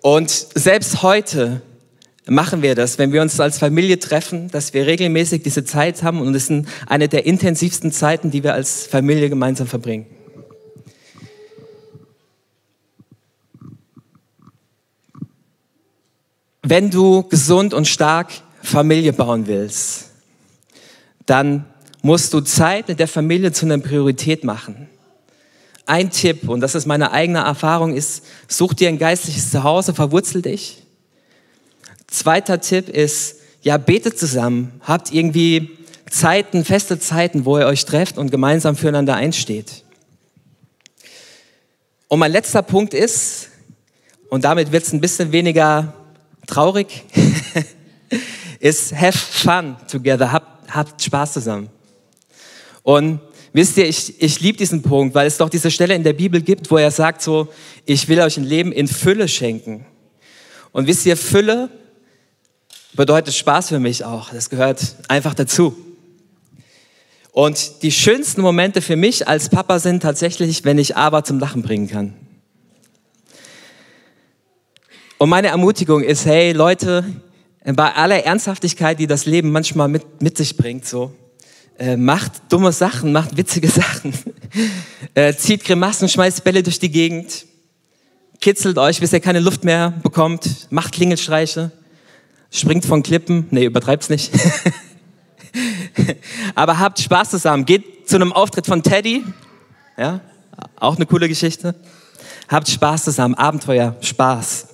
Und 0.00 0.30
selbst 0.30 1.02
heute 1.02 1.60
machen 2.28 2.62
wir 2.62 2.74
das, 2.74 2.98
wenn 2.98 3.12
wir 3.12 3.22
uns 3.22 3.38
als 3.38 3.58
Familie 3.58 3.98
treffen, 3.98 4.50
dass 4.50 4.74
wir 4.74 4.86
regelmäßig 4.86 5.42
diese 5.42 5.64
Zeit 5.64 6.02
haben 6.02 6.20
und 6.20 6.34
es 6.34 6.46
sind 6.46 6.68
eine 6.86 7.08
der 7.08 7.24
intensivsten 7.24 7.92
Zeiten, 7.92 8.30
die 8.30 8.42
wir 8.42 8.54
als 8.54 8.86
Familie 8.86 9.28
gemeinsam 9.28 9.66
verbringen. 9.66 10.06
Wenn 16.62 16.90
du 16.90 17.22
gesund 17.22 17.74
und 17.74 17.86
stark 17.86 18.32
Familie 18.60 19.12
bauen 19.12 19.46
willst, 19.46 20.06
dann 21.26 21.64
musst 22.02 22.34
du 22.34 22.40
Zeit 22.40 22.88
mit 22.88 22.98
der 22.98 23.06
Familie 23.06 23.52
zu 23.52 23.66
einer 23.66 23.78
Priorität 23.78 24.42
machen. 24.42 24.88
Ein 25.86 26.10
Tipp, 26.10 26.48
und 26.48 26.60
das 26.60 26.74
ist 26.74 26.86
meine 26.86 27.12
eigene 27.12 27.38
Erfahrung, 27.38 27.94
ist, 27.94 28.24
such 28.48 28.74
dir 28.74 28.88
ein 28.88 28.98
geistliches 28.98 29.52
Zuhause, 29.52 29.94
verwurzel 29.94 30.42
dich. 30.42 30.85
Zweiter 32.08 32.60
Tipp 32.60 32.88
ist, 32.88 33.36
ja, 33.62 33.78
betet 33.78 34.18
zusammen, 34.18 34.80
habt 34.82 35.12
irgendwie 35.12 35.76
Zeiten, 36.10 36.64
feste 36.64 36.98
Zeiten, 36.98 37.44
wo 37.44 37.58
ihr 37.58 37.66
euch 37.66 37.84
trefft 37.84 38.16
und 38.16 38.30
gemeinsam 38.30 38.76
füreinander 38.76 39.16
einsteht. 39.16 39.84
Und 42.08 42.20
mein 42.20 42.30
letzter 42.30 42.62
Punkt 42.62 42.94
ist, 42.94 43.48
und 44.28 44.44
damit 44.44 44.70
wird 44.70 44.84
es 44.84 44.92
ein 44.92 45.00
bisschen 45.00 45.32
weniger 45.32 45.94
traurig, 46.46 47.04
ist 48.60 48.94
have 48.94 49.18
fun 49.18 49.76
together, 49.88 50.30
habt, 50.30 50.72
habt 50.72 51.02
Spaß 51.02 51.32
zusammen. 51.32 51.68
Und 52.84 53.20
wisst 53.52 53.76
ihr, 53.76 53.88
ich, 53.88 54.22
ich 54.22 54.38
liebe 54.40 54.58
diesen 54.58 54.82
Punkt, 54.82 55.14
weil 55.16 55.26
es 55.26 55.38
doch 55.38 55.50
diese 55.50 55.72
Stelle 55.72 55.94
in 55.96 56.04
der 56.04 56.12
Bibel 56.12 56.40
gibt, 56.40 56.70
wo 56.70 56.76
er 56.76 56.92
sagt 56.92 57.22
so, 57.22 57.48
ich 57.84 58.06
will 58.06 58.20
euch 58.20 58.36
ein 58.36 58.44
Leben 58.44 58.70
in 58.70 58.86
Fülle 58.86 59.26
schenken. 59.26 59.84
Und 60.70 60.86
wisst 60.86 61.04
ihr, 61.06 61.16
Fülle 61.16 61.68
bedeutet 62.96 63.34
Spaß 63.34 63.68
für 63.68 63.78
mich 63.78 64.04
auch. 64.04 64.30
Das 64.30 64.50
gehört 64.50 64.96
einfach 65.08 65.34
dazu. 65.34 65.76
Und 67.32 67.82
die 67.82 67.92
schönsten 67.92 68.40
Momente 68.40 68.80
für 68.80 68.96
mich 68.96 69.28
als 69.28 69.50
Papa 69.50 69.78
sind 69.78 70.02
tatsächlich, 70.02 70.64
wenn 70.64 70.78
ich 70.78 70.96
Aber 70.96 71.22
zum 71.22 71.38
Lachen 71.38 71.62
bringen 71.62 71.88
kann. 71.88 72.14
Und 75.18 75.28
meine 75.28 75.48
Ermutigung 75.48 76.02
ist, 76.02 76.24
hey 76.24 76.52
Leute, 76.52 77.04
bei 77.64 77.92
aller 77.94 78.24
Ernsthaftigkeit, 78.24 78.98
die 78.98 79.06
das 79.06 79.26
Leben 79.26 79.50
manchmal 79.50 79.88
mit, 79.88 80.22
mit 80.22 80.36
sich 80.36 80.56
bringt, 80.56 80.86
so, 80.86 81.12
äh, 81.78 81.96
macht 81.96 82.32
dumme 82.48 82.72
Sachen, 82.72 83.12
macht 83.12 83.36
witzige 83.36 83.68
Sachen, 83.82 84.14
äh, 85.14 85.34
zieht 85.34 85.64
Grimassen, 85.64 86.08
schmeißt 86.08 86.44
Bälle 86.44 86.62
durch 86.62 86.78
die 86.78 86.90
Gegend, 86.90 87.46
kitzelt 88.40 88.78
euch, 88.78 89.00
bis 89.00 89.12
ihr 89.12 89.20
keine 89.20 89.40
Luft 89.40 89.64
mehr 89.64 89.92
bekommt, 90.02 90.68
macht 90.70 90.92
Klingelstreiche, 90.92 91.72
springt 92.50 92.84
von 92.84 93.02
Klippen, 93.02 93.46
nee, 93.50 93.64
übertreibt's 93.64 94.08
nicht. 94.08 94.32
Aber 96.54 96.78
habt 96.78 97.00
Spaß 97.00 97.30
zusammen. 97.30 97.64
Geht 97.64 98.08
zu 98.08 98.16
einem 98.16 98.32
Auftritt 98.32 98.66
von 98.66 98.82
Teddy. 98.82 99.24
Ja, 99.96 100.20
auch 100.76 100.96
eine 100.96 101.06
coole 101.06 101.28
Geschichte. 101.28 101.74
Habt 102.48 102.68
Spaß 102.68 103.04
zusammen. 103.04 103.34
Abenteuer, 103.34 103.96
Spaß. 104.00 104.68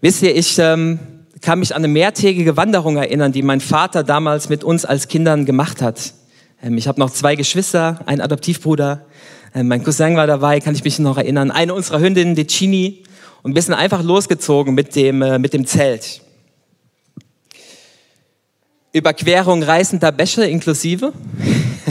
Wisst 0.00 0.22
ihr, 0.22 0.36
ich 0.36 0.58
ähm, 0.58 0.98
kann 1.40 1.58
mich 1.58 1.74
an 1.74 1.82
eine 1.82 1.88
mehrtägige 1.88 2.56
Wanderung 2.56 2.96
erinnern, 2.96 3.32
die 3.32 3.42
mein 3.42 3.60
Vater 3.60 4.04
damals 4.04 4.48
mit 4.48 4.62
uns 4.62 4.84
als 4.84 5.08
Kindern 5.08 5.44
gemacht 5.44 5.82
hat. 5.82 6.12
Ähm, 6.62 6.78
ich 6.78 6.86
habe 6.86 7.00
noch 7.00 7.10
zwei 7.10 7.34
Geschwister, 7.34 8.00
einen 8.06 8.20
Adoptivbruder. 8.20 9.06
Ähm, 9.54 9.68
mein 9.68 9.82
Cousin 9.82 10.16
war 10.16 10.26
dabei, 10.26 10.60
kann 10.60 10.74
ich 10.74 10.84
mich 10.84 10.98
noch 10.98 11.16
erinnern. 11.16 11.50
Eine 11.50 11.74
unserer 11.74 12.00
Hündinnen, 12.00 12.34
die 12.34 12.46
Chini. 12.46 13.04
Und 13.42 13.54
wir 13.54 13.62
sind 13.62 13.74
einfach 13.74 14.02
losgezogen 14.02 14.74
mit 14.74 14.94
dem, 14.96 15.22
äh, 15.22 15.38
mit 15.38 15.52
dem 15.52 15.66
Zelt. 15.66 16.22
Überquerung 18.92 19.62
reißender 19.62 20.12
Bäche 20.12 20.44
inklusive, 20.44 21.12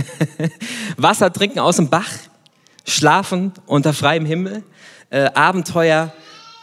Wasser 0.98 1.32
trinken 1.32 1.60
aus 1.60 1.78
dem 1.78 1.90
Bach, 1.90 2.10
schlafen 2.86 3.54
unter 3.66 3.94
freiem 3.94 4.26
Himmel, 4.26 4.64
äh, 5.10 5.30
Abenteuer, 5.34 6.12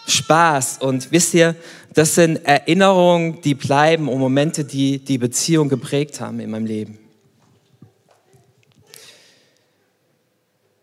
Spaß. 0.06 0.78
Und 0.78 1.12
wisst 1.12 1.34
ihr, 1.34 1.54
das 1.94 2.16
sind 2.16 2.44
Erinnerungen, 2.44 3.40
die 3.42 3.54
bleiben 3.54 4.08
und 4.08 4.18
Momente, 4.18 4.64
die 4.64 4.98
die 4.98 5.18
Beziehung 5.18 5.68
geprägt 5.68 6.20
haben 6.20 6.40
in 6.40 6.50
meinem 6.50 6.66
Leben. 6.66 6.98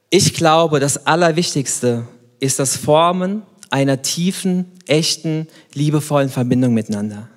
Ich 0.09 0.33
glaube, 0.33 0.79
das 0.79 1.05
Allerwichtigste 1.05 2.07
ist 2.39 2.59
das 2.59 2.75
Formen 2.75 3.43
einer 3.71 4.01
tiefen, 4.01 4.65
echten, 4.85 5.47
liebevollen 5.73 6.29
Verbindung 6.29 6.73
miteinander. 6.73 7.29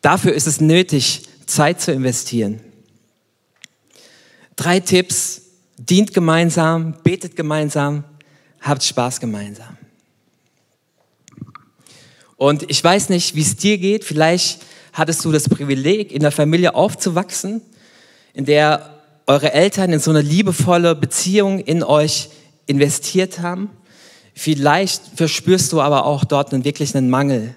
Dafür 0.00 0.32
ist 0.32 0.46
es 0.46 0.60
nötig, 0.60 1.22
Zeit 1.46 1.80
zu 1.80 1.92
investieren. 1.92 2.60
Drei 4.56 4.80
Tipps. 4.80 5.42
Dient 5.80 6.12
gemeinsam, 6.12 6.96
betet 7.04 7.36
gemeinsam, 7.36 8.02
habt 8.60 8.82
Spaß 8.82 9.20
gemeinsam. 9.20 9.76
Und 12.36 12.68
ich 12.68 12.82
weiß 12.82 13.10
nicht, 13.10 13.36
wie 13.36 13.42
es 13.42 13.56
dir 13.56 13.78
geht. 13.78 14.04
Vielleicht 14.04 14.60
hattest 14.92 15.24
du 15.24 15.30
das 15.30 15.48
Privileg, 15.48 16.10
in 16.10 16.20
der 16.20 16.32
Familie 16.32 16.74
aufzuwachsen, 16.74 17.62
in 18.34 18.44
der 18.44 19.02
eure 19.28 19.52
Eltern 19.52 19.92
in 19.92 20.00
so 20.00 20.10
eine 20.10 20.20
liebevolle 20.20 20.96
Beziehung 20.96 21.60
in 21.60 21.84
euch 21.84 22.30
investiert 22.66 23.38
haben. 23.38 23.70
Vielleicht 24.40 25.02
verspürst 25.16 25.72
du 25.72 25.80
aber 25.80 26.06
auch 26.06 26.22
dort 26.22 26.54
einen 26.54 26.62
wirklichen 26.62 27.10
Mangel. 27.10 27.56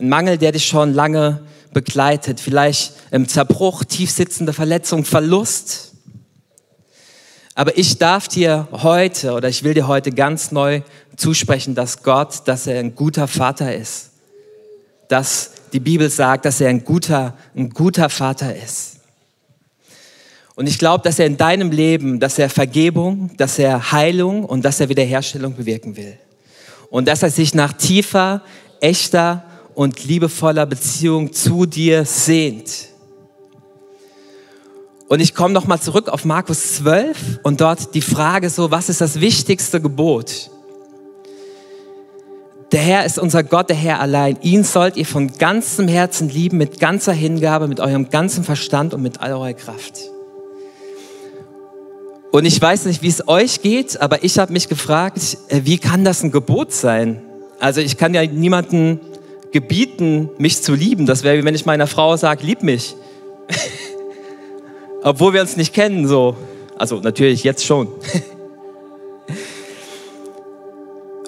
Ein 0.00 0.08
Mangel, 0.08 0.36
der 0.36 0.50
dich 0.50 0.66
schon 0.66 0.94
lange 0.94 1.46
begleitet. 1.72 2.40
Vielleicht 2.40 2.92
im 3.12 3.28
Zerbruch, 3.28 3.84
tiefsitzende 3.84 4.52
Verletzung, 4.52 5.04
Verlust. 5.04 5.92
Aber 7.54 7.78
ich 7.78 7.98
darf 7.98 8.26
dir 8.26 8.66
heute 8.72 9.34
oder 9.34 9.48
ich 9.48 9.62
will 9.62 9.74
dir 9.74 9.86
heute 9.86 10.10
ganz 10.10 10.50
neu 10.50 10.82
zusprechen, 11.14 11.76
dass 11.76 12.02
Gott, 12.02 12.42
dass 12.46 12.66
er 12.66 12.80
ein 12.80 12.96
guter 12.96 13.28
Vater 13.28 13.72
ist. 13.72 14.10
Dass 15.06 15.52
die 15.72 15.78
Bibel 15.78 16.10
sagt, 16.10 16.46
dass 16.46 16.60
er 16.60 16.68
ein 16.68 16.82
guter, 16.82 17.36
ein 17.54 17.70
guter 17.70 18.08
Vater 18.08 18.56
ist. 18.56 19.01
Und 20.54 20.68
ich 20.68 20.78
glaube, 20.78 21.02
dass 21.02 21.18
er 21.18 21.26
in 21.26 21.36
deinem 21.36 21.70
Leben, 21.70 22.20
dass 22.20 22.38
er 22.38 22.50
Vergebung, 22.50 23.30
dass 23.36 23.58
er 23.58 23.92
Heilung 23.92 24.44
und 24.44 24.64
dass 24.64 24.80
er 24.80 24.88
Wiederherstellung 24.88 25.54
bewirken 25.54 25.96
will. 25.96 26.18
Und 26.90 27.08
dass 27.08 27.22
er 27.22 27.30
sich 27.30 27.54
nach 27.54 27.72
tiefer, 27.72 28.42
echter 28.80 29.44
und 29.74 30.04
liebevoller 30.04 30.66
Beziehung 30.66 31.32
zu 31.32 31.64
dir 31.64 32.04
sehnt. 32.04 32.88
Und 35.08 35.20
ich 35.20 35.34
komme 35.34 35.54
noch 35.54 35.66
mal 35.66 35.80
zurück 35.80 36.08
auf 36.08 36.24
Markus 36.24 36.76
12 36.76 37.40
und 37.42 37.60
dort 37.60 37.94
die 37.94 38.02
Frage 38.02 38.50
so, 38.50 38.70
was 38.70 38.88
ist 38.88 39.00
das 39.00 39.20
wichtigste 39.20 39.80
Gebot? 39.80 40.50
Der 42.72 42.80
Herr 42.80 43.04
ist 43.04 43.18
unser 43.18 43.42
Gott, 43.42 43.68
der 43.68 43.76
Herr 43.76 44.00
allein. 44.00 44.38
Ihn 44.40 44.64
sollt 44.64 44.96
ihr 44.96 45.04
von 45.04 45.30
ganzem 45.36 45.88
Herzen 45.88 46.30
lieben, 46.30 46.56
mit 46.56 46.80
ganzer 46.80 47.12
Hingabe, 47.12 47.68
mit 47.68 47.80
eurem 47.80 48.08
ganzen 48.08 48.44
Verstand 48.44 48.94
und 48.94 49.02
mit 49.02 49.20
all 49.20 49.32
eurer 49.32 49.52
Kraft. 49.52 50.11
Und 52.32 52.46
ich 52.46 52.60
weiß 52.60 52.86
nicht, 52.86 53.02
wie 53.02 53.08
es 53.08 53.28
euch 53.28 53.60
geht, 53.60 54.00
aber 54.00 54.24
ich 54.24 54.38
habe 54.38 54.54
mich 54.54 54.68
gefragt, 54.68 55.36
äh, 55.48 55.60
wie 55.64 55.76
kann 55.76 56.02
das 56.02 56.22
ein 56.22 56.30
Gebot 56.30 56.72
sein? 56.72 57.20
Also 57.60 57.82
ich 57.82 57.98
kann 57.98 58.14
ja 58.14 58.24
niemanden 58.24 59.00
gebieten, 59.52 60.30
mich 60.38 60.62
zu 60.62 60.74
lieben. 60.74 61.04
Das 61.04 61.24
wäre 61.24 61.36
wie 61.36 61.44
wenn 61.44 61.54
ich 61.54 61.66
meiner 61.66 61.86
Frau 61.86 62.16
sage, 62.16 62.46
lieb 62.46 62.62
mich. 62.62 62.96
Obwohl 65.02 65.34
wir 65.34 65.42
uns 65.42 65.58
nicht 65.58 65.74
kennen, 65.74 66.08
so. 66.08 66.34
Also 66.78 67.00
natürlich 67.00 67.44
jetzt 67.44 67.66
schon. 67.66 67.88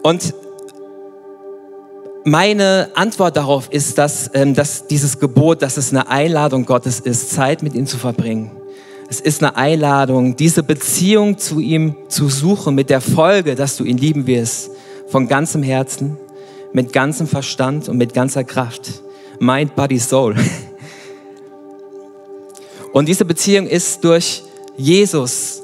Und 0.02 0.32
meine 2.24 2.88
Antwort 2.94 3.36
darauf 3.36 3.70
ist, 3.70 3.98
dass, 3.98 4.30
ähm, 4.32 4.54
dass 4.54 4.86
dieses 4.86 5.18
Gebot, 5.18 5.60
dass 5.60 5.76
es 5.76 5.90
eine 5.90 6.08
Einladung 6.08 6.64
Gottes 6.64 6.98
ist, 6.98 7.30
Zeit 7.30 7.62
mit 7.62 7.74
ihm 7.74 7.84
zu 7.84 7.98
verbringen. 7.98 8.52
Es 9.08 9.20
ist 9.20 9.42
eine 9.42 9.56
Einladung, 9.56 10.36
diese 10.36 10.62
Beziehung 10.62 11.38
zu 11.38 11.60
ihm 11.60 11.94
zu 12.08 12.28
suchen 12.28 12.74
mit 12.74 12.90
der 12.90 13.00
Folge, 13.00 13.54
dass 13.54 13.76
du 13.76 13.84
ihn 13.84 13.98
lieben 13.98 14.26
wirst 14.26 14.70
von 15.08 15.28
ganzem 15.28 15.62
Herzen, 15.62 16.16
mit 16.72 16.92
ganzem 16.92 17.26
Verstand 17.26 17.88
und 17.88 17.98
mit 17.98 18.14
ganzer 18.14 18.44
Kraft. 18.44 19.02
Mind, 19.38 19.74
Body, 19.76 19.98
Soul. 19.98 20.36
Und 22.92 23.08
diese 23.08 23.24
Beziehung 23.24 23.66
ist 23.66 24.04
durch 24.04 24.42
Jesus 24.76 25.62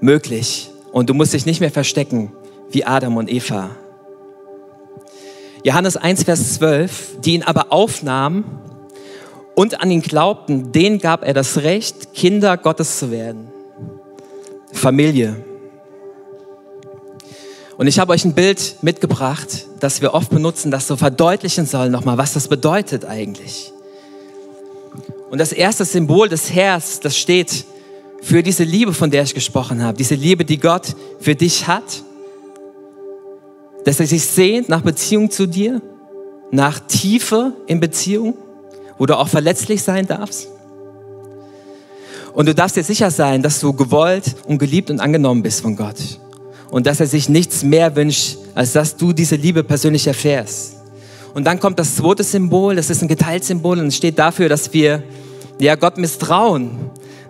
möglich. 0.00 0.70
Und 0.92 1.08
du 1.08 1.14
musst 1.14 1.32
dich 1.32 1.46
nicht 1.46 1.60
mehr 1.60 1.70
verstecken 1.70 2.32
wie 2.70 2.84
Adam 2.84 3.16
und 3.16 3.30
Eva. 3.30 3.70
Johannes 5.62 5.96
1, 5.96 6.24
Vers 6.24 6.54
12, 6.54 7.20
die 7.20 7.34
ihn 7.34 7.42
aber 7.42 7.72
aufnahmen 7.72 8.44
und 9.54 9.80
an 9.80 9.90
ihn 9.90 10.02
glaubten, 10.02 10.72
denen 10.72 10.98
gab 10.98 11.24
er 11.24 11.34
das 11.34 11.58
Recht, 11.58 12.14
Kinder 12.14 12.56
Gottes 12.56 12.98
zu 12.98 13.10
werden. 13.10 13.48
Familie. 14.72 15.44
Und 17.76 17.86
ich 17.86 17.98
habe 17.98 18.12
euch 18.12 18.24
ein 18.24 18.34
Bild 18.34 18.76
mitgebracht, 18.82 19.66
das 19.80 20.02
wir 20.02 20.12
oft 20.14 20.30
benutzen, 20.30 20.70
das 20.70 20.86
so 20.86 20.96
verdeutlichen 20.96 21.66
soll 21.66 21.88
nochmal, 21.88 22.18
was 22.18 22.34
das 22.34 22.48
bedeutet 22.48 23.04
eigentlich. 23.04 23.72
Und 25.30 25.38
das 25.38 25.52
erste 25.52 25.84
Symbol 25.84 26.28
des 26.28 26.52
Herz, 26.52 27.00
das 27.00 27.16
steht 27.16 27.64
für 28.20 28.42
diese 28.42 28.64
Liebe, 28.64 28.92
von 28.92 29.10
der 29.10 29.22
ich 29.22 29.34
gesprochen 29.34 29.82
habe. 29.82 29.96
Diese 29.96 30.14
Liebe, 30.14 30.44
die 30.44 30.58
Gott 30.58 30.94
für 31.20 31.34
dich 31.34 31.66
hat. 31.66 32.02
Dass 33.84 33.98
er 33.98 34.06
sich 34.06 34.24
sehnt 34.24 34.68
nach 34.68 34.82
Beziehung 34.82 35.30
zu 35.30 35.46
dir, 35.46 35.80
nach 36.50 36.80
Tiefe 36.80 37.54
in 37.66 37.80
Beziehung, 37.80 38.34
wo 39.00 39.06
du 39.06 39.16
auch 39.16 39.28
verletzlich 39.28 39.82
sein 39.82 40.06
darfst. 40.06 40.46
Und 42.34 42.46
du 42.46 42.54
darfst 42.54 42.76
dir 42.76 42.84
sicher 42.84 43.10
sein, 43.10 43.42
dass 43.42 43.58
du 43.58 43.72
gewollt 43.72 44.36
und 44.46 44.58
geliebt 44.58 44.90
und 44.90 45.00
angenommen 45.00 45.42
bist 45.42 45.62
von 45.62 45.74
Gott 45.74 45.96
und 46.70 46.86
dass 46.86 47.00
er 47.00 47.06
sich 47.06 47.30
nichts 47.30 47.64
mehr 47.64 47.96
wünscht 47.96 48.36
als 48.54 48.72
dass 48.72 48.94
du 48.94 49.14
diese 49.14 49.36
Liebe 49.36 49.64
persönlich 49.64 50.06
erfährst. 50.06 50.74
Und 51.32 51.44
dann 51.44 51.58
kommt 51.58 51.78
das 51.78 51.96
zweite 51.96 52.22
Symbol, 52.22 52.76
das 52.76 52.90
ist 52.90 53.00
ein 53.00 53.08
geteiltes 53.08 53.48
Symbol 53.48 53.78
und 53.78 53.86
es 53.86 53.96
steht 53.96 54.18
dafür, 54.18 54.50
dass 54.50 54.70
wir 54.74 55.02
ja, 55.58 55.76
Gott 55.76 55.96
misstrauen, 55.96 56.72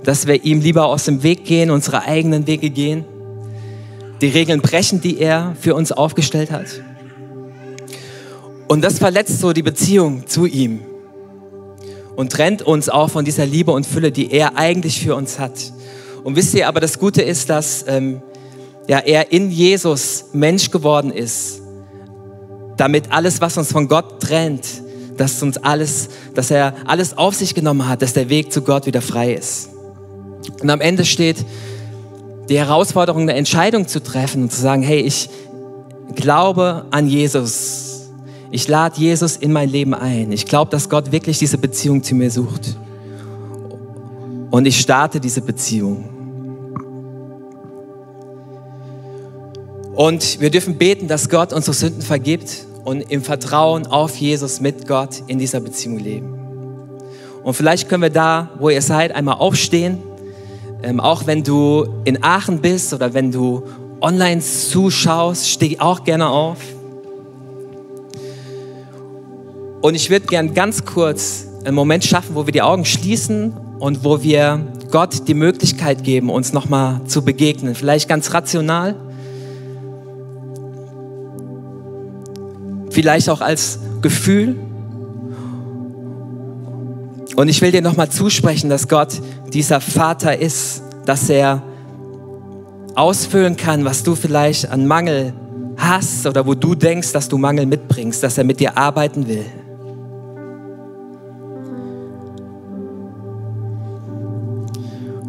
dass 0.02 0.26
wir 0.26 0.44
ihm 0.44 0.60
lieber 0.60 0.86
aus 0.86 1.04
dem 1.04 1.22
Weg 1.22 1.44
gehen, 1.44 1.70
unsere 1.70 2.02
eigenen 2.02 2.48
Wege 2.48 2.70
gehen, 2.70 3.04
die 4.20 4.28
Regeln 4.28 4.60
brechen, 4.60 5.00
die 5.00 5.18
er 5.20 5.54
für 5.60 5.76
uns 5.76 5.92
aufgestellt 5.92 6.50
hat. 6.50 6.66
Und 8.66 8.82
das 8.82 8.98
verletzt 8.98 9.38
so 9.38 9.52
die 9.52 9.62
Beziehung 9.62 10.26
zu 10.26 10.46
ihm 10.46 10.80
und 12.16 12.32
trennt 12.32 12.62
uns 12.62 12.88
auch 12.88 13.10
von 13.10 13.24
dieser 13.24 13.46
Liebe 13.46 13.72
und 13.72 13.86
Fülle, 13.86 14.12
die 14.12 14.30
er 14.32 14.56
eigentlich 14.56 15.00
für 15.00 15.14
uns 15.14 15.38
hat. 15.38 15.72
Und 16.24 16.36
wisst 16.36 16.54
ihr, 16.54 16.68
aber 16.68 16.80
das 16.80 16.98
Gute 16.98 17.22
ist, 17.22 17.50
dass 17.50 17.84
ähm, 17.88 18.22
ja, 18.88 18.98
er 18.98 19.32
in 19.32 19.50
Jesus 19.50 20.26
Mensch 20.32 20.70
geworden 20.70 21.10
ist, 21.12 21.62
damit 22.76 23.12
alles, 23.12 23.40
was 23.40 23.56
uns 23.56 23.72
von 23.72 23.88
Gott 23.88 24.20
trennt, 24.20 24.66
dass 25.16 25.42
uns 25.42 25.58
alles, 25.58 26.08
dass 26.34 26.50
er 26.50 26.74
alles 26.86 27.16
auf 27.16 27.34
sich 27.34 27.54
genommen 27.54 27.88
hat, 27.88 28.02
dass 28.02 28.14
der 28.14 28.28
Weg 28.28 28.52
zu 28.52 28.62
Gott 28.62 28.86
wieder 28.86 29.02
frei 29.02 29.34
ist. 29.34 29.68
Und 30.62 30.70
am 30.70 30.80
Ende 30.80 31.04
steht 31.04 31.44
die 32.48 32.58
Herausforderung, 32.58 33.22
eine 33.22 33.34
Entscheidung 33.34 33.86
zu 33.86 34.02
treffen 34.02 34.42
und 34.42 34.52
zu 34.52 34.60
sagen, 34.60 34.82
hey, 34.82 35.00
ich 35.00 35.28
glaube 36.14 36.86
an 36.90 37.06
Jesus. 37.06 37.89
Ich 38.52 38.66
lade 38.66 39.00
Jesus 39.00 39.36
in 39.36 39.52
mein 39.52 39.68
Leben 39.68 39.94
ein. 39.94 40.32
Ich 40.32 40.44
glaube, 40.44 40.70
dass 40.72 40.88
Gott 40.88 41.12
wirklich 41.12 41.38
diese 41.38 41.56
Beziehung 41.56 42.02
zu 42.02 42.16
mir 42.16 42.30
sucht. 42.30 42.76
Und 44.50 44.66
ich 44.66 44.80
starte 44.80 45.20
diese 45.20 45.40
Beziehung. 45.40 46.08
Und 49.94 50.40
wir 50.40 50.50
dürfen 50.50 50.78
beten, 50.78 51.06
dass 51.06 51.28
Gott 51.28 51.52
unsere 51.52 51.74
Sünden 51.74 52.02
vergibt 52.02 52.66
und 52.84 53.02
im 53.02 53.22
Vertrauen 53.22 53.86
auf 53.86 54.16
Jesus 54.16 54.60
mit 54.60 54.88
Gott 54.88 55.22
in 55.28 55.38
dieser 55.38 55.60
Beziehung 55.60 55.98
leben. 55.98 56.34
Und 57.44 57.54
vielleicht 57.54 57.88
können 57.88 58.02
wir 58.02 58.10
da, 58.10 58.50
wo 58.58 58.68
ihr 58.68 58.82
seid, 58.82 59.14
einmal 59.14 59.36
aufstehen. 59.36 59.98
Ähm, 60.82 60.98
auch 60.98 61.26
wenn 61.26 61.44
du 61.44 61.86
in 62.04 62.22
Aachen 62.24 62.60
bist 62.60 62.92
oder 62.92 63.14
wenn 63.14 63.30
du 63.30 63.62
online 64.00 64.40
zuschaust, 64.40 65.48
steh 65.48 65.78
auch 65.78 66.02
gerne 66.02 66.28
auf. 66.28 66.58
Und 69.80 69.94
ich 69.94 70.10
würde 70.10 70.26
gern 70.26 70.54
ganz 70.54 70.84
kurz 70.84 71.46
einen 71.64 71.74
Moment 71.74 72.04
schaffen, 72.04 72.34
wo 72.34 72.46
wir 72.46 72.52
die 72.52 72.62
Augen 72.62 72.84
schließen 72.84 73.52
und 73.78 74.04
wo 74.04 74.22
wir 74.22 74.66
Gott 74.90 75.28
die 75.28 75.34
Möglichkeit 75.34 76.04
geben, 76.04 76.30
uns 76.30 76.52
nochmal 76.52 77.00
zu 77.06 77.22
begegnen. 77.22 77.74
Vielleicht 77.74 78.08
ganz 78.08 78.34
rational 78.34 78.96
vielleicht 82.90 83.30
auch 83.30 83.40
als 83.40 83.78
Gefühl. 84.02 84.56
Und 87.36 87.48
ich 87.48 87.62
will 87.62 87.72
dir 87.72 87.82
nochmal 87.82 88.10
zusprechen, 88.10 88.68
dass 88.68 88.88
Gott 88.88 89.20
dieser 89.52 89.80
Vater 89.80 90.38
ist, 90.38 90.82
dass 91.06 91.30
er 91.30 91.62
ausfüllen 92.94 93.56
kann, 93.56 93.84
was 93.84 94.02
du 94.02 94.14
vielleicht 94.14 94.70
an 94.70 94.86
Mangel 94.86 95.32
hast 95.76 96.26
oder 96.26 96.46
wo 96.46 96.54
du 96.54 96.74
denkst, 96.74 97.12
dass 97.12 97.28
du 97.28 97.38
Mangel 97.38 97.64
mitbringst, 97.66 98.22
dass 98.22 98.36
er 98.36 98.44
mit 98.44 98.60
dir 98.60 98.76
arbeiten 98.76 99.26
will. 99.26 99.46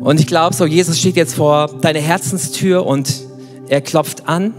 Und 0.01 0.19
ich 0.19 0.27
glaube 0.27 0.53
so, 0.53 0.65
Jesus 0.65 0.99
steht 0.99 1.15
jetzt 1.15 1.35
vor 1.35 1.79
deiner 1.79 1.99
Herzenstür 1.99 2.85
und 2.85 3.09
er 3.69 3.81
klopft 3.81 4.27
an. 4.27 4.53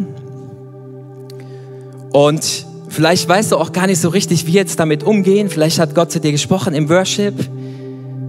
Und 2.13 2.67
Vielleicht 2.93 3.27
weißt 3.27 3.53
du 3.53 3.57
auch 3.57 3.73
gar 3.73 3.87
nicht 3.87 4.01
so 4.01 4.11
richtig, 4.11 4.47
wie 4.47 4.53
jetzt 4.53 4.79
damit 4.79 5.03
umgehen. 5.03 5.49
Vielleicht 5.49 5.79
hat 5.79 5.95
Gott 5.95 6.13
zu 6.13 6.21
dir 6.21 6.31
gesprochen 6.31 6.75
im 6.75 6.91
Worship. 6.91 7.33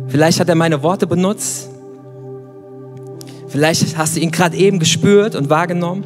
Vielleicht 0.08 0.39
hat 0.39 0.47
er 0.47 0.56
meine 0.56 0.82
Worte 0.82 1.06
benutzt. 1.06 1.67
Vielleicht 3.49 3.97
hast 3.97 4.15
du 4.15 4.21
ihn 4.21 4.32
gerade 4.32 4.56
eben 4.56 4.80
gespürt 4.80 5.36
und 5.36 5.49
wahrgenommen. 5.49 6.06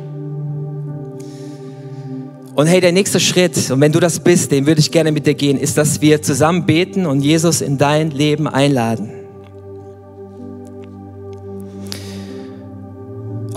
Und 2.56 2.66
hey, 2.66 2.82
der 2.82 2.94
nächste 2.94 3.20
Schritt, 3.20 3.70
und 3.70 3.80
wenn 3.80 3.92
du 3.92 4.00
das 4.00 4.20
bist, 4.20 4.52
den 4.52 4.66
würde 4.66 4.80
ich 4.80 4.90
gerne 4.90 5.12
mit 5.12 5.28
dir 5.28 5.36
gehen, 5.36 5.60
ist, 5.60 5.78
dass 5.78 6.02
wir 6.02 6.24
zusammen 6.24 6.66
beten 6.66 7.06
und 7.06 7.22
Jesus 7.22 7.62
in 7.62 7.78
dein 7.78 8.10
Leben 8.10 8.48
einladen. 8.48 9.17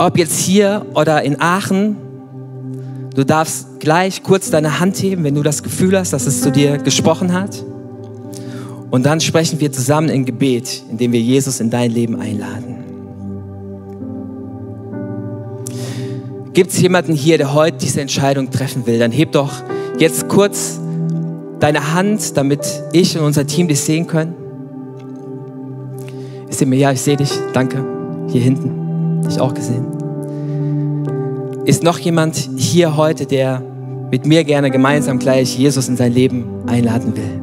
Ob 0.01 0.17
jetzt 0.17 0.39
hier 0.39 0.85
oder 0.95 1.21
in 1.21 1.39
Aachen, 1.39 1.95
Du 3.13 3.25
darfst 3.25 3.81
gleich 3.81 4.23
kurz 4.23 4.51
deine 4.51 4.79
Hand 4.79 5.01
heben, 5.01 5.25
wenn 5.25 5.35
du 5.35 5.43
das 5.43 5.63
Gefühl 5.63 5.97
hast, 5.97 6.13
dass 6.13 6.27
es 6.27 6.41
zu 6.41 6.51
dir 6.51 6.77
gesprochen 6.77 7.33
hat. 7.33 7.63
Und 8.89 9.05
dann 9.05 9.19
sprechen 9.19 9.59
wir 9.59 9.71
zusammen 9.71 10.09
in 10.09 10.25
Gebet, 10.25 10.83
indem 10.89 11.11
wir 11.11 11.19
Jesus 11.19 11.59
in 11.59 11.69
dein 11.69 11.91
Leben 11.91 12.19
einladen. 12.19 12.77
Gibt 16.53 16.71
es 16.71 16.81
jemanden 16.81 17.13
hier, 17.13 17.37
der 17.37 17.53
heute 17.53 17.77
diese 17.77 18.01
Entscheidung 18.01 18.49
treffen 18.49 18.85
will? 18.85 18.99
Dann 18.99 19.11
heb 19.11 19.33
doch 19.33 19.51
jetzt 19.97 20.29
kurz 20.29 20.79
deine 21.59 21.93
Hand, 21.93 22.37
damit 22.37 22.61
ich 22.93 23.17
und 23.17 23.25
unser 23.25 23.45
Team 23.45 23.67
dich 23.67 23.81
sehen 23.81 24.07
können. 24.07 24.35
Sehe 26.49 26.67
mir, 26.67 26.77
ja, 26.77 26.91
ich 26.91 27.01
sehe 27.01 27.17
dich. 27.17 27.31
Danke. 27.53 27.85
Hier 28.29 28.41
hinten. 28.41 28.80
Dich 29.31 29.39
auch 29.39 29.53
gesehen. 29.53 29.85
Ist 31.63 31.83
noch 31.83 31.97
jemand 31.99 32.35
hier 32.57 32.97
heute, 32.97 33.25
der 33.25 33.63
mit 34.11 34.25
mir 34.25 34.43
gerne 34.43 34.69
gemeinsam 34.69 35.19
gleich 35.19 35.57
Jesus 35.57 35.87
in 35.87 35.95
sein 35.95 36.11
Leben 36.11 36.45
einladen 36.67 37.15
will? 37.15 37.41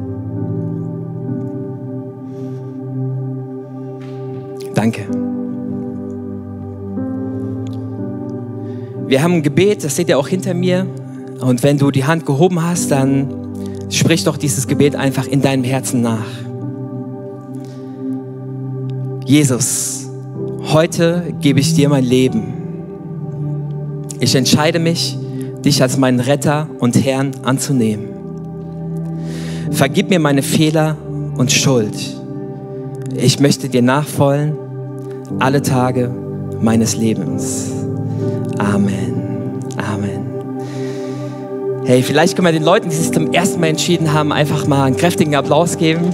Danke. 4.75 5.01
Wir 9.07 9.23
haben 9.23 9.33
ein 9.33 9.41
Gebet, 9.41 9.83
das 9.83 9.95
seht 9.95 10.09
ihr 10.09 10.19
auch 10.19 10.27
hinter 10.27 10.53
mir. 10.53 10.85
Und 11.41 11.63
wenn 11.63 11.79
du 11.79 11.89
die 11.89 12.05
Hand 12.05 12.23
gehoben 12.27 12.63
hast, 12.63 12.91
dann 12.91 13.33
sprich 13.89 14.25
doch 14.25 14.37
dieses 14.37 14.67
Gebet 14.67 14.95
einfach 14.95 15.25
in 15.25 15.41
deinem 15.41 15.63
Herzen 15.63 16.01
nach. 16.01 16.27
Jesus, 19.25 19.98
heute 20.71 21.33
gebe 21.41 21.59
ich 21.59 21.73
dir 21.73 21.89
mein 21.89 22.03
Leben. 22.03 22.53
Ich 24.19 24.35
entscheide 24.35 24.79
mich, 24.79 25.17
dich 25.65 25.81
als 25.81 25.97
meinen 25.97 26.19
Retter 26.19 26.67
und 26.79 26.95
Herrn 27.03 27.31
anzunehmen. 27.43 28.07
Vergib 29.71 30.09
mir 30.09 30.19
meine 30.19 30.43
Fehler 30.43 30.97
und 31.37 31.51
Schuld. 31.51 31.95
Ich 33.15 33.39
möchte 33.39 33.69
dir 33.69 33.81
nachfolgen 33.81 34.55
alle 35.39 35.61
Tage 35.61 36.11
meines 36.61 36.95
Lebens. 36.95 37.71
Amen. 38.57 39.59
Amen. 39.77 40.25
Hey, 41.85 42.03
vielleicht 42.03 42.35
können 42.35 42.47
wir 42.47 42.51
den 42.51 42.63
Leuten, 42.63 42.89
die 42.89 42.95
sich 42.95 43.11
zum 43.11 43.31
ersten 43.31 43.59
Mal 43.59 43.67
entschieden 43.67 44.13
haben, 44.13 44.31
einfach 44.31 44.67
mal 44.67 44.83
einen 44.83 44.97
kräftigen 44.97 45.35
Applaus 45.35 45.77
geben. 45.77 46.13